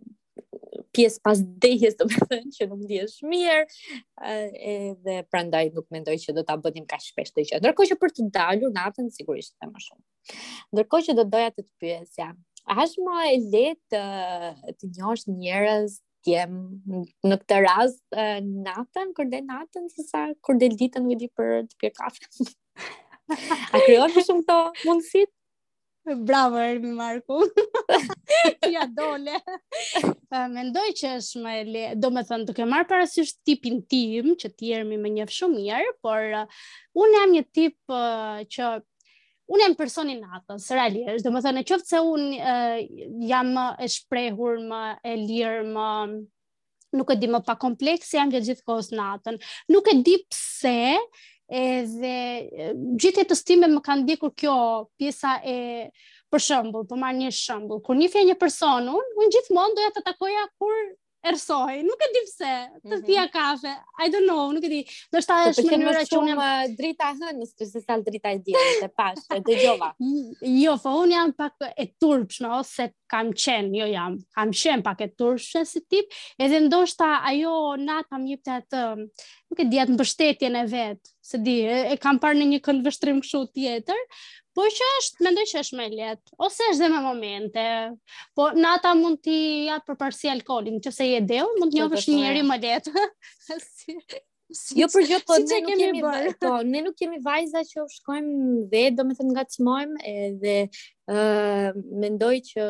[0.93, 3.63] pjesë pas dehjes do të thënë, që nuk ndihesh mirë,
[4.19, 7.97] uh, edhe prandaj nuk mendoj që do ta bënim kaq shpesh këtë që, Ndërkohë që
[8.01, 10.39] për të dalur natën sigurisht të më shumë.
[10.77, 12.31] Ndërkohë që do doja të të pyesja,
[12.67, 14.03] A është e letë të,
[14.77, 15.93] të njohësh njerëz
[16.28, 16.45] pjekje.
[17.32, 18.03] Në këtë rast,
[18.67, 22.28] natën, kur del natën, sesa kur del ditën me di për të pirë kafe.
[23.75, 25.25] A krijon më shumë këto mundësi?
[26.23, 27.41] Bravo Ermi Marku.
[28.61, 29.34] Ti ja dole.
[30.53, 34.71] Mendoj që është më le, do të thënë duke marr parasysh tipin tim, që ti
[34.78, 37.97] Ermi më njeh shumë mirë, por unë jam një tip
[38.55, 38.69] që
[39.47, 43.63] Unë jam personi natës, realisht, dhe më thënë, e qoftë se unë uh, jam më
[43.79, 48.65] e shprehur, më e lirë, më nuk e di më pa kompleksi, jam gjithë gjithë
[48.67, 49.39] kohës natën.
[49.71, 50.99] Nuk e di pëse,
[51.47, 54.57] dhe gjithë e të stime më kanë di kur kjo
[54.99, 55.55] pjesa e
[56.27, 59.79] për shembull, për po marrë një shëmbull, kur një fja një person, unë gjithë mund
[59.79, 60.75] doja të takoja kur
[61.26, 62.51] ersoj, nuk e di pse,
[62.88, 63.32] të pija mhm.
[63.34, 63.72] kafe,
[64.05, 64.80] I don't know, nuk e di,
[65.13, 66.36] do shta është më njëra që unë...
[66.38, 69.59] Më drita hënë, së të se salë drita e dhjetë, të pash, të dëgjova.
[69.63, 69.89] gjova.
[69.97, 74.18] Mm, jo, fa, po, unë jam pak e turpshme ose se kam qenë, jo jam,
[74.36, 77.51] kam qenë pak e turpshme si tip, edhe ndoshta ajo
[77.82, 79.03] natë kam jepte atë, um,
[79.51, 82.88] nuk e di, atë mbështetjen e vetë, se di, e, kam parë në një këndë
[82.88, 84.03] vështrim tjetër,
[84.57, 87.65] Po që është, mendoj që është më lehtë, ose është dhe me momente.
[88.39, 89.35] Po nata mund ti
[89.67, 92.95] ja për alkoholin, alkolin, nëse je deo mund të njohësh një njerëz më lehtë.
[94.79, 96.29] Jo për gjë po ne nuk kemi bërë.
[96.39, 102.67] Po ne nuk kemi vajza që shkojmë dhe domethënë ngacmojmë edhe ë uh, mendoj që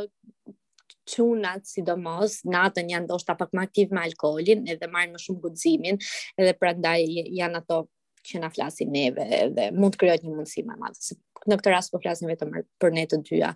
[1.14, 6.02] çuna sidomos natën janë ndoshta pak më aktiv me alkolin edhe marrin më shumë guximin
[6.42, 6.98] edhe prandaj
[7.44, 7.84] janë ato
[8.28, 9.26] që na flasim neve
[9.58, 11.10] dhe mund të krijojë një mundësi më madh.
[11.52, 12.52] Në këtë rast po flasim vetëm
[12.84, 13.52] për ne të dyja.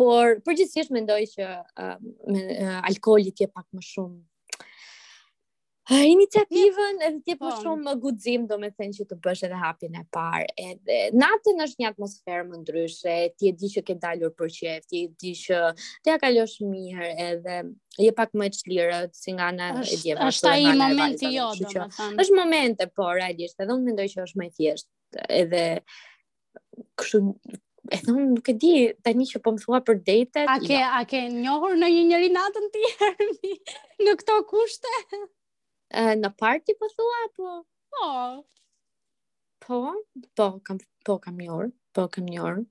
[0.00, 1.96] Por përgjithsisht mendoj që uh,
[2.34, 4.18] me, uh, alkooli ti e pak më shumë
[5.98, 10.02] iniciativën edhe ti po, po shumë më guxim domethënë që të bësh edhe hapjen e
[10.14, 14.52] parë edhe natën është një atmosferë më ndryshe ti e di që ke dalur për
[14.56, 17.56] qejf ti e di që ti ja kalosh mirë edhe
[18.06, 22.38] je pak më çlirë si nga ana e djeve është ai momenti jo domethënë është
[22.38, 25.64] momente po realisht edhe unë mendoj që është më thjesht edhe
[27.00, 27.22] kështu
[27.90, 28.72] e thon nuk e di
[29.02, 30.46] tani që po më thua për datet.
[30.46, 30.90] a ke jo.
[31.00, 33.30] a ke njohur ndonjë njerëz natën tjetër
[34.06, 35.00] në këto kushte
[35.90, 37.64] në parti po thua apo?
[37.90, 38.44] Po.
[39.60, 39.78] Po,
[40.36, 42.64] po kam po kam një orë, po kam një orë.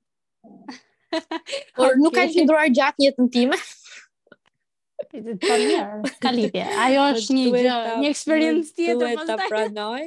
[1.79, 3.57] Por nuk kanë qëndruar gjatë jetën time.
[5.09, 5.17] Po,
[6.21, 6.63] ka lidhje.
[6.75, 9.37] Ajo po, është një gjë, një eksperiencë tjetër pastaj.
[9.39, 10.01] Ta pranoj,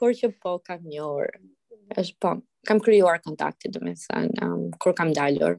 [0.00, 1.42] por që po kam një orë.
[2.00, 2.30] Është po,
[2.66, 5.58] kam krijuar kontakte domethënë um, kur kam dalur.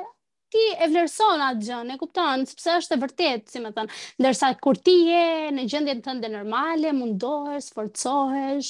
[0.55, 4.49] ti e vlerëson atë gjën, e kupton, sepse është e vërtet, si më thënë, ndërsa
[4.63, 8.69] kur ti je në gjendjen tënde normale, mundohesh, forcohesh,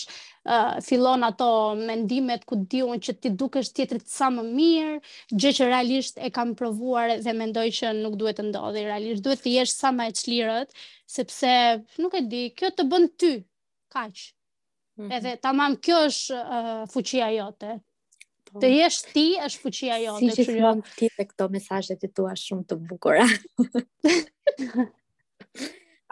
[0.49, 4.95] uh, fillon ato mendimet ku diun që ti dukesh tjetër të sa më mirë,
[5.35, 9.43] gjë që realisht e kam provuar dhe mendoj që nuk duhet të ndodhi, realisht duhet
[9.45, 10.73] të jesh sa më e çlirët,
[11.17, 11.51] sepse
[12.01, 13.33] nuk e di, kjo të bën ty
[13.93, 14.25] kaq.
[14.97, 15.15] Mm -hmm.
[15.19, 17.77] Edhe tamam kjo është uh, fuqia jote,
[18.55, 18.61] Po.
[18.63, 20.29] të jesh ti është fuqia jote.
[20.31, 23.25] Si që shumë ti të këto mesajet të tua shumë të bukura.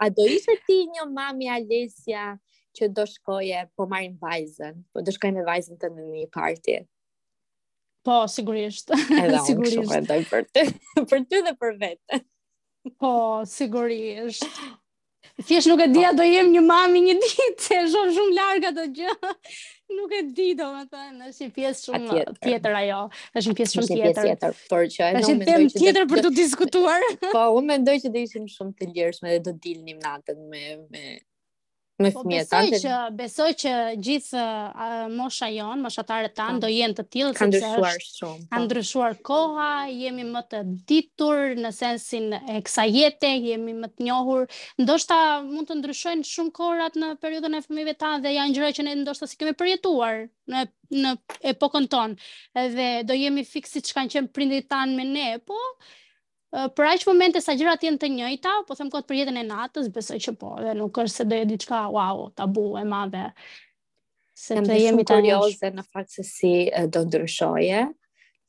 [0.04, 2.26] A do ishe ti një mami Alesja
[2.76, 6.76] që do shkoje po marim vajzën, po do shkoje me vajzën të në një parti?
[8.04, 8.92] Po, sigurisht.
[8.92, 9.78] Edhe unë po sigurisht.
[9.80, 10.64] shumë edhe për ty,
[11.14, 12.20] për ty dhe për vetë.
[13.00, 13.14] Po,
[13.48, 14.60] sigurisht.
[15.48, 16.20] Thjesht nuk e dia po.
[16.20, 19.16] do jem një mami një ditë, se shumë shumë larg ato gjë
[19.92, 23.00] nuk e di domethënë, është një pjesë shumë tjetër ajo,
[23.40, 24.54] është një pjesë shumë tjetër.
[24.54, 27.06] Është një pjesë tjetër, por që ai nuk tjetër për të diskutuar.
[27.26, 30.64] Po, unë mendoj që do ishim shumë të lirshëm dhe do dilnim natën me
[30.96, 31.04] me
[32.02, 32.60] Më fmi ata.
[32.66, 33.72] Besoj që besoj që
[34.02, 36.38] gjithë uh, mosha jon, moshatarët po.
[36.40, 38.46] tan do jenë të tillë sepse është ndryshuar shumë.
[38.50, 38.64] Ka po.
[38.64, 44.50] ndryshuar koha, jemi më të ditur në sensin e kësaj jete, jemi më të njohur.
[44.82, 45.16] Ndoshta
[45.46, 48.96] mund të ndryshojnë shumë kohrat në periudhën e fëmijëve tan dhe janë gjëra që ne
[49.04, 50.66] ndoshta sikemi përjetuar në
[51.04, 51.14] në
[51.54, 52.18] epokën tonë.
[52.66, 55.62] Edhe do jemi fiksi çka kanë qenë prindit tan me ne, po
[56.54, 59.88] për aq momente sa gjërat janë të njëjta, po them kot për jetën e natës,
[59.92, 63.26] besoj që po, dhe nuk është se do jetë diçka wow, tabu e madhe.
[64.38, 66.52] Se të jemi të kurioze në fakt se si
[66.94, 67.80] do ndryshoje,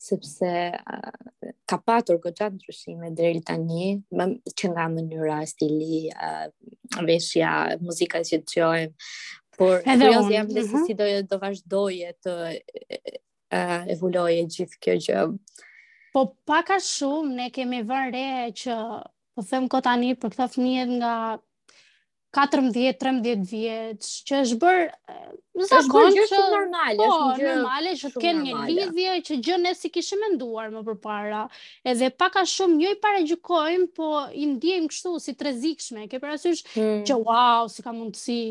[0.05, 6.47] sepse uh, ka patur goxha ndryshime deri tani, më që nga mënyra, stili, uh,
[7.09, 9.07] veshja, muzika që dëgjojmë,
[9.57, 15.23] por kurioze jam se si do do vazhdoje të uh, evoluojë gjithë kjo gjë.
[15.29, 15.63] Uh,
[16.15, 18.27] Po pak a shumë ne kemi vënë re
[18.63, 18.75] që
[19.35, 21.15] po them kot tani për këta fëmijë nga
[22.35, 24.79] 14-13 vjeç, që është bër
[25.71, 26.39] zakonisht që...
[26.51, 30.23] normale, po, është gjë normale që të kenë një lidhje që gjë ne si kishim
[30.23, 31.41] menduar më përpara.
[31.87, 34.09] Edhe pak a shumë një jo i paragjykojm, po
[34.43, 36.07] i ndiejm kështu si të rrezikshme.
[36.11, 37.03] Ke parasysh hmm.
[37.07, 38.41] që wow, si ka mundësi.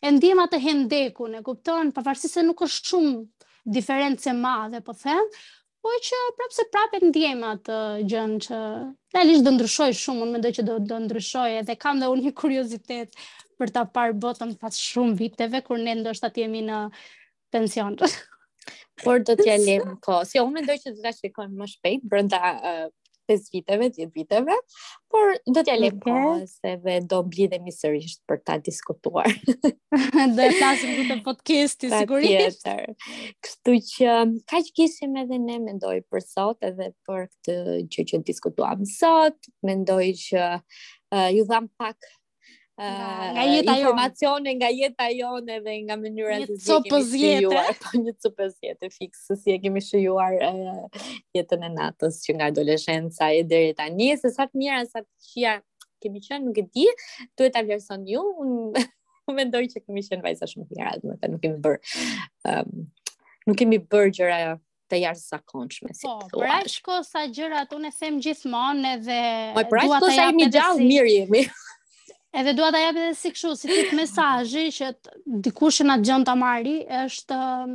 [0.00, 3.18] E ndiejm atë hendekun, e kupton, pavarësisht se nuk është shumë
[3.78, 5.28] diferencë e madhe, po them,
[5.82, 7.76] Po që prapë se prapë e ndjema të
[8.10, 8.58] gjënë që
[9.16, 12.32] realisht do ndryshoj shumë, unë mendoj që do, do ndryshoj edhe kam dhe unë një
[12.38, 13.18] kuriozitet
[13.58, 16.84] për ta parë botën pas shumë viteve, kur ne ndoshta atë jemi në
[17.56, 17.98] pension.
[19.02, 20.30] Por do t'ja lejmë ko, kohë.
[20.36, 22.88] Jo, unë mendoj që do t'ja shikojmë më shpejt, brënda uh,
[23.28, 24.54] 5 viteve, 10 viteve,
[25.10, 26.00] por do t'ja lem okay.
[26.12, 29.28] pas edhe do blidhemi sërish për ta diskutuar.
[30.36, 32.66] do e flasim ku të podcasti sigurisht.
[33.44, 34.16] Kështu që
[34.50, 37.58] kaq kishim edhe ne mendoj për sot edhe për këtë
[37.94, 39.38] gjë që diskutuam sot,
[39.70, 41.98] mendoj që uh, ju dham pak
[42.80, 48.12] nga jeta informacione nga jeta jone dhe nga mënyra se si kemi shijuar po një
[48.22, 50.32] copë jetë fikse si e kemi shijuar
[51.36, 55.10] jetën e natës që nga adoleshenca e deri tani se sa të mira sa të
[55.28, 55.52] qija
[56.02, 56.88] kemi qenë nuk e di
[57.36, 58.80] duhet ta vlerëson ju unë
[59.38, 61.76] mendoj që kemi qenë vajza shumë të mira domethënë nuk kemi bër
[62.48, 62.88] um,
[63.52, 64.40] nuk kemi bër gjëra
[64.92, 66.80] të jashtë zakonshme, si po, të pra thua.
[66.84, 69.20] Po, sa gjërat, unë them gjithmonë edhe...
[69.56, 71.40] Po, pra shko sa jemi gjallë, mirë jemi.
[72.34, 74.86] Edhe dua ta jap edhe si kështu, si tip mesazhi që
[75.46, 77.74] dikush që na dëgjon ta marri është um,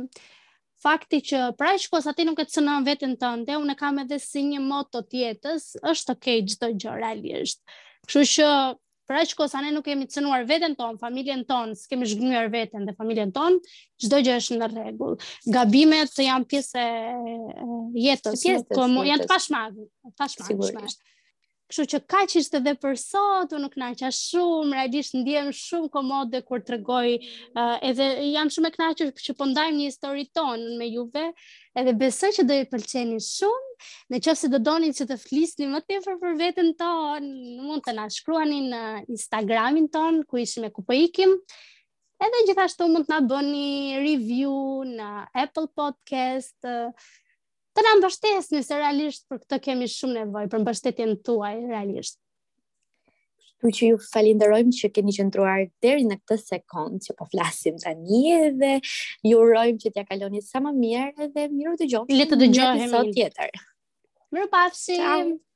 [0.86, 4.42] fakti që pra ish kosa ti nuk e cënon veten ndë, unë kam edhe si
[4.48, 7.62] një moto të jetës, është ok çdo gjë realisht.
[8.08, 8.50] Kështu që
[9.08, 12.96] pra ish kosa ne nuk kemi cënuar veten ton, familjen ton, s'kemi zhgënjur veten dhe
[12.98, 13.60] familjen ton,
[14.02, 15.14] çdo gjë është në rregull.
[15.54, 17.14] Gabimet janë pjesë e
[18.10, 18.42] jetës,
[18.74, 20.72] po janë të pashmangur, të pashmangur.
[20.72, 21.06] Sigurisht.
[21.68, 26.38] Kështu që ka që ishte dhe për sot, unë knaqa shumë, realisht ndihem shumë komode
[26.48, 27.74] kur të regoj, uh, mm.
[27.74, 31.26] eh, edhe jam shumë e kënaqur që pëndajmë po një histori tonë me juve,
[31.82, 35.68] edhe besoj që do i pëlqeni shumë, në që se do doni që të flisni
[35.74, 37.30] më të për për vetën tonë,
[37.68, 38.82] mund të nashkruani në
[39.18, 41.36] Instagramin tonë, ku ishim me ku po ikim,
[42.24, 43.68] edhe gjithashtu mund të bëni
[44.08, 44.56] review
[44.96, 45.12] në
[45.46, 46.56] Apple Podcast,
[47.78, 52.18] të na mbështesë nëse realisht për këtë kemi shumë nevoj, për mbështetjen tuaj realisht.
[53.62, 58.36] Kështu që ju falinderojmë që keni qëndruar deri në këtë sekundë që po flasim tani
[58.58, 58.72] dhe
[59.26, 63.12] ju urojmë që t'ja kaloni sa më mirë dhe miru të Le të dëgjohemi sot
[63.16, 63.50] tjetër.
[64.34, 64.96] Mirupafshim.
[65.06, 65.47] Ciao.